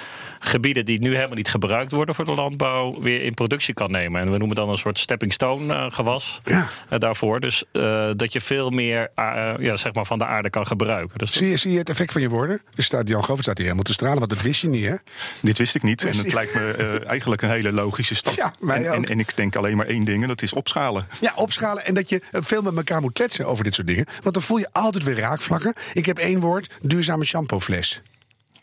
gebieden 0.45 0.85
die 0.85 1.01
nu 1.01 1.15
helemaal 1.15 1.37
niet 1.37 1.49
gebruikt 1.49 1.93
worden 1.93 2.15
voor 2.15 2.25
de 2.25 2.35
landbouw. 2.35 3.01
weer 3.01 3.23
in 3.23 3.35
productie 3.35 3.75
kan 3.75 3.91
nemen. 3.91 4.21
En 4.21 4.31
we 4.31 4.39
noemen 4.39 4.57
dan 4.57 4.69
een 4.69 4.77
soort 4.79 4.99
stepping 4.99 5.33
stone 5.33 5.75
eh, 5.75 5.87
gewas 5.89 6.41
Ja. 6.45 6.69
eh, 6.89 6.99
daarvoor. 6.99 7.41
Dus 7.41 7.65
eh, 7.73 8.11
dat 8.17 8.33
je 8.33 8.41
veel 8.41 8.71
meer 8.71 9.11
eh, 9.15 9.53
ja, 9.57 9.77
zeg 9.77 9.93
maar 9.95 10.07
van 10.07 10.19
de 10.19 10.27
aarde 10.27 10.51
kan 10.51 10.67
gebruiken. 10.67 11.19
Dus 11.19 11.33
Zie, 11.33 11.49
je, 11.49 11.57
zie 11.57 11.73
je 11.73 11.79
het 11.79 11.89
effect 11.89 12.13
van 12.13 12.21
je 12.23 12.29
woorden? 12.29 12.63
Er 12.75 12.83
staat 12.83 13.09
Jan 13.09 13.25
Govert 13.25 13.43
staat 13.43 13.57
hier 13.57 13.65
helemaal 13.67 13.85
te 13.87 13.93
stralen, 13.93 14.19
want 14.19 14.31
dat 14.31 14.43
wist 14.43 14.61
je 14.61 14.69
niet, 14.69 14.85
hè? 14.85 14.95
Dit 15.41 15.59
wist 15.59 15.75
ik 15.75 15.83
niet 15.83 16.05
en 16.05 16.17
het 16.17 16.33
lijkt 16.33 16.55
me 16.55 17.01
eigenlijk 17.07 17.43
een 17.43 17.51
hele 17.51 17.73
logische 17.73 18.15
stap. 18.15 18.35
Ja, 18.35 18.53
mij 18.61 18.77
en, 18.87 18.89
ook. 18.91 18.95
en, 18.97 19.05
en 19.05 19.19
ik 19.19 19.37
denk 19.37 19.57
alleen 19.57 19.77
maar 19.77 19.87
één 19.87 20.05
ding 20.05 20.23
en 20.23 20.29
dat 20.29 20.43
is 20.43 20.53
opschalen. 20.53 21.07
Ja, 21.21 21.33
opschalen 21.37 21.85
en 21.87 21.95
dat 21.95 22.09
je 22.09 22.23
veel 22.31 22.63
met 22.63 22.77
elkaar 22.77 23.01
moet 23.01 23.13
kletsen 23.13 23.47
over 23.47 23.65
dit 23.65 23.75
soort 23.75 23.87
dingen. 23.87 24.07
Want 24.23 24.35
dan 24.35 24.43
voel 24.43 24.59
je 24.59 24.69
altijd 24.73 25.05
weer 25.05 25.19
raakvlakken. 25.19 25.75
Ik 25.93 26.07
heb 26.07 26.19
één 26.19 26.41
woord, 26.41 26.71
duurzame 26.81 27.25
shampoofles. 27.25 28.01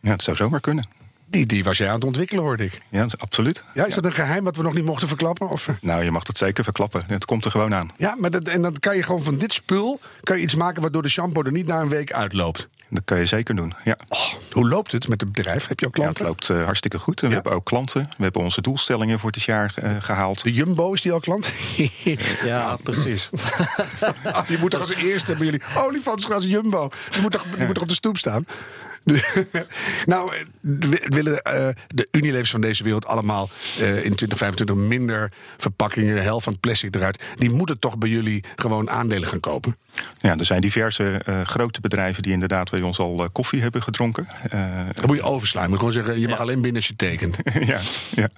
Ja, 0.01 0.11
het 0.11 0.23
zou 0.23 0.37
zomaar 0.37 0.59
kunnen. 0.59 0.85
Die, 1.29 1.45
die 1.45 1.63
was 1.63 1.77
jij 1.77 1.87
aan 1.87 1.93
het 1.95 2.03
ontwikkelen, 2.03 2.43
hoorde 2.43 2.63
ik. 2.63 2.81
Ja, 2.89 3.01
dat 3.01 3.13
is 3.13 3.19
absoluut. 3.19 3.63
Ja, 3.73 3.85
is 3.85 3.93
dat 3.93 4.05
een 4.05 4.11
geheim 4.11 4.43
wat 4.43 4.55
we 4.55 4.63
nog 4.63 4.73
niet 4.73 4.85
mochten 4.85 5.07
verklappen? 5.07 5.49
Of? 5.49 5.67
Nou, 5.81 6.03
je 6.03 6.11
mag 6.11 6.27
het 6.27 6.37
zeker 6.37 6.63
verklappen. 6.63 7.03
Het 7.07 7.25
komt 7.25 7.45
er 7.45 7.51
gewoon 7.51 7.73
aan. 7.73 7.89
ja, 7.97 8.15
maar 8.19 8.31
dat, 8.31 8.47
en 8.47 8.61
dan 8.61 8.73
kan 8.79 8.95
je 8.95 9.03
gewoon 9.03 9.23
van 9.23 9.37
dit 9.37 9.53
spul 9.53 9.99
kan 10.23 10.37
je 10.37 10.43
iets 10.43 10.55
maken 10.55 10.81
waardoor 10.81 11.01
de 11.01 11.09
shampoo 11.09 11.43
er 11.43 11.51
niet 11.51 11.67
na 11.67 11.81
een 11.81 11.89
week 11.89 12.13
uitloopt. 12.13 12.67
Dat 12.91 13.01
kan 13.05 13.17
je 13.19 13.25
zeker 13.25 13.55
doen. 13.55 13.73
Ja, 13.83 13.97
Hoe 14.51 14.67
loopt 14.69 14.91
het 14.91 15.07
met 15.07 15.21
het 15.21 15.31
bedrijf? 15.31 15.67
Heb 15.67 15.79
je 15.79 15.85
ook 15.85 15.97
ja 15.97 16.03
het 16.07 16.17
klanten? 16.17 16.25
loopt 16.25 16.49
eh, 16.59 16.65
hartstikke 16.65 16.99
goed. 16.99 17.21
En 17.21 17.27
we 17.27 17.33
hebben 17.33 17.51
ook 17.51 17.65
klanten. 17.65 18.01
We 18.17 18.23
hebben 18.23 18.41
onze 18.41 18.61
doelstellingen 18.61 19.19
voor 19.19 19.31
dit 19.31 19.43
jaar 19.43 19.73
eh, 19.75 19.91
gehaald. 19.99 20.43
De 20.43 20.53
Jumbo, 20.53 20.93
is 20.93 21.01
die 21.01 21.11
al 21.11 21.19
klant? 21.19 21.51
Ja, 22.43 22.77
precies. 22.83 23.29
Ah, 24.23 24.47
die 24.47 24.57
moet 24.57 24.71
toch 24.71 24.79
als 24.79 24.93
eerste 24.93 25.25
hebben 25.25 25.45
jullie 25.45 25.61
olifantsgras 25.77 26.43
Jumbo. 26.43 26.89
Die 27.09 27.21
moet 27.21 27.31
toch, 27.31 27.43
die 27.55 27.65
moet 27.65 27.73
toch 27.73 27.83
op 27.83 27.89
de 27.89 27.95
stoep 27.95 28.17
staan? 28.17 28.45
nou, 30.05 30.31
willen 31.07 31.41
eh, 31.41 31.67
de 31.87 32.07
Unilevers 32.11 32.51
van 32.51 32.61
deze 32.61 32.83
wereld 32.83 33.05
allemaal 33.05 33.49
eh, 33.79 33.87
in 33.87 34.15
2025 34.15 34.75
minder 34.75 35.31
verpakkingen, 35.57 36.15
de 36.15 36.21
helft 36.21 36.43
van 36.43 36.53
het 36.53 36.61
plastic 36.61 36.95
eruit. 36.95 37.23
Die 37.35 37.49
moeten 37.49 37.79
toch 37.79 37.97
bij 37.97 38.09
jullie 38.09 38.43
gewoon 38.55 38.89
aandelen 38.89 39.27
gaan 39.27 39.39
kopen. 39.39 39.77
Ja, 40.21 40.37
er 40.37 40.45
zijn 40.45 40.61
diverse 40.61 41.11
eh, 41.11 41.41
grote 41.41 41.81
bedrijven 41.81 42.23
die 42.23 42.31
inderdaad 42.31 42.71
bij 42.71 42.81
ons 42.81 42.99
al 42.99 43.29
koffie 43.31 43.61
hebben 43.61 43.83
gedronken. 43.83 44.27
Dan 44.93 45.05
moet 45.05 45.15
je 45.15 45.23
overslaan. 45.23 45.63
Je 45.63 45.69
moet 45.69 45.77
gewoon 45.77 45.93
zeggen, 45.93 46.19
je 46.19 46.27
mag 46.27 46.39
alleen 46.39 46.61
binnen 46.61 46.75
als 46.75 46.87
je 46.87 46.95
tekent. 46.95 47.37
ja, 47.65 47.79
ja. 48.15 48.29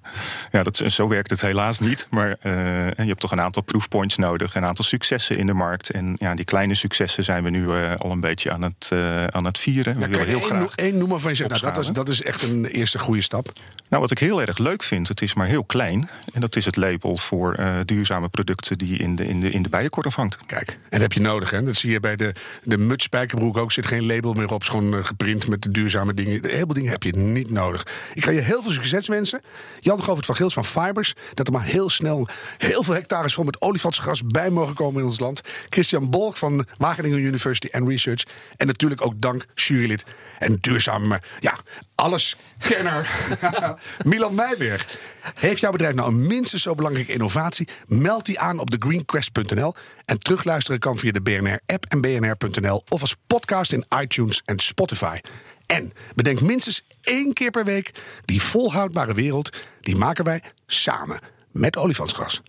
ja 0.52 0.64
dat, 0.64 0.78
zo 0.78 1.08
werkt 1.08 1.30
het 1.30 1.42
helaas 1.42 1.80
niet. 1.80 2.08
Maar 2.10 2.38
je 2.42 2.94
hebt 2.96 3.20
toch 3.20 3.32
een 3.32 3.42
aantal 3.42 3.62
proofpoints 3.62 4.18
nodig. 4.18 4.56
Een 4.56 4.66
aantal 4.66 4.86
successen 4.86 5.38
in 5.38 5.46
de 5.46 5.54
markt. 5.54 5.90
En 5.90 6.16
ja, 6.18 6.36
die 6.36 6.46
kleine 6.46 6.76
successen 6.76 7.24
zijn 7.24 7.44
we 7.44 7.50
nu 7.50 7.70
al 7.98 8.12
een 8.12 8.20
beetje 8.20 8.52
aan 8.52 8.62
het, 8.62 8.92
aan 9.32 9.46
het 9.46 9.60
vieren. 9.60 10.00
We 10.00 10.08
willen 10.08 10.28
heel 10.28 10.42
één, 10.52 10.70
één 10.76 10.98
noemen 10.98 11.20
van 11.20 11.30
je 11.30 11.36
zegt, 11.36 11.50
nou, 11.50 11.64
dat, 11.64 11.76
was, 11.76 11.92
dat 11.92 12.10
is 12.10 12.22
echt 12.24 12.44
een 12.44 12.66
eerste 12.66 13.00
goede 13.00 13.22
stap. 13.22 13.52
Nou, 13.92 14.04
wat 14.04 14.12
ik 14.12 14.20
heel 14.20 14.42
erg 14.42 14.58
leuk 14.58 14.84
vind, 14.84 15.08
het 15.08 15.22
is 15.22 15.34
maar 15.34 15.48
heel 15.48 15.64
klein. 15.64 16.10
En 16.34 16.42
dat 16.42 16.56
is 16.56 16.66
het 16.66 16.76
label 16.76 17.18
voor 17.18 17.60
uh, 17.60 17.76
duurzame 17.86 18.30
producten 18.30 18.78
die 18.78 18.98
in 18.98 19.16
de, 19.16 19.28
in 19.28 19.40
de, 19.40 19.50
in 19.50 19.62
de 19.62 19.70
bijenkorf 19.70 20.16
hangt. 20.16 20.38
Kijk, 20.46 20.70
en 20.70 20.78
dat 20.90 21.02
heb 21.02 21.14
je 21.14 21.20
nodig. 21.20 21.50
Hè? 21.50 21.64
Dat 21.64 21.76
zie 21.76 21.92
je 21.92 22.00
bij 22.00 22.16
de, 22.16 22.34
de 22.64 22.78
muts 22.78 23.04
spijkerbroek 23.04 23.58
ook. 23.58 23.72
zit 23.72 23.88
geen 23.88 24.06
label 24.06 24.34
meer 24.34 24.44
op. 24.44 24.52
Het 24.52 24.62
is 24.62 24.68
gewoon 24.68 24.96
uh, 24.96 25.04
geprint 25.04 25.48
met 25.48 25.62
de 25.62 25.72
duurzame 25.72 26.14
dingen. 26.14 26.46
Heel 26.46 26.58
veel 26.58 26.74
dingen 26.74 26.92
heb 26.92 27.04
je 27.04 27.16
niet 27.16 27.50
nodig. 27.50 27.88
Ik 28.14 28.24
ga 28.24 28.32
je 28.32 28.40
heel 28.40 28.62
veel 28.62 28.72
succes 28.72 29.08
wensen. 29.08 29.42
Jan 29.80 30.04
Govert 30.04 30.26
van 30.26 30.36
Gils 30.36 30.54
van 30.54 30.66
Fibers. 30.66 31.14
Dat 31.34 31.48
er 31.48 31.54
maar 31.54 31.66
heel 31.66 31.90
snel 31.90 32.28
heel 32.58 32.84
veel 32.84 32.94
hectares 32.94 33.34
vol 33.34 33.44
met 33.44 33.62
olifantsgras 33.62 34.24
bij 34.26 34.50
mogen 34.50 34.76
komen 34.76 35.00
in 35.02 35.08
ons 35.08 35.20
land. 35.20 35.42
Christian 35.70 36.10
Bolk 36.10 36.38
van 36.38 36.66
Wageningen 36.78 37.20
University 37.20 37.68
and 37.72 37.88
Research. 37.88 38.24
En 38.58 38.68
natuurlijk 38.68 39.06
ook 39.06 39.22
dank 39.22 39.46
jurylid 39.56 40.04
en 40.40 40.58
duurzaam, 40.62 41.20
ja, 41.40 41.56
alles 41.96 42.36
kenner. 42.58 43.10
Milan 44.04 44.36
Meijberg. 44.36 44.98
Heeft 45.36 45.60
jouw 45.60 45.72
bedrijf 45.72 45.96
nou 45.96 46.10
een 46.10 46.28
minstens 46.28 46.62
zo 46.62 46.76
belangrijke 46.76 47.12
innovatie? 47.12 47.68
Meld 47.86 48.26
die 48.26 48.40
aan 48.40 48.60
op 48.60 48.70
thegreenquest.nl. 48.70 49.74
En 50.06 50.18
terugluisteren 50.18 50.80
kan 50.80 50.98
via 50.98 51.12
de 51.12 51.22
BNR-app 51.22 51.86
en 51.86 52.02
bnr.nl... 52.02 52.84
of 52.90 53.02
als 53.02 53.16
podcast 53.28 53.72
in 53.72 53.86
iTunes 54.00 54.42
en 54.46 54.60
Spotify. 54.60 55.18
En 55.66 55.94
bedenk 56.16 56.42
minstens 56.42 56.84
één 57.02 57.34
keer 57.34 57.52
per 57.52 57.66
week... 57.66 57.92
die 58.26 58.42
volhoudbare 58.42 59.14
wereld, 59.14 59.58
die 59.82 59.96
maken 59.96 60.24
wij 60.24 60.42
samen 60.66 61.20
met 61.52 61.78
olifantsgras. 61.78 62.40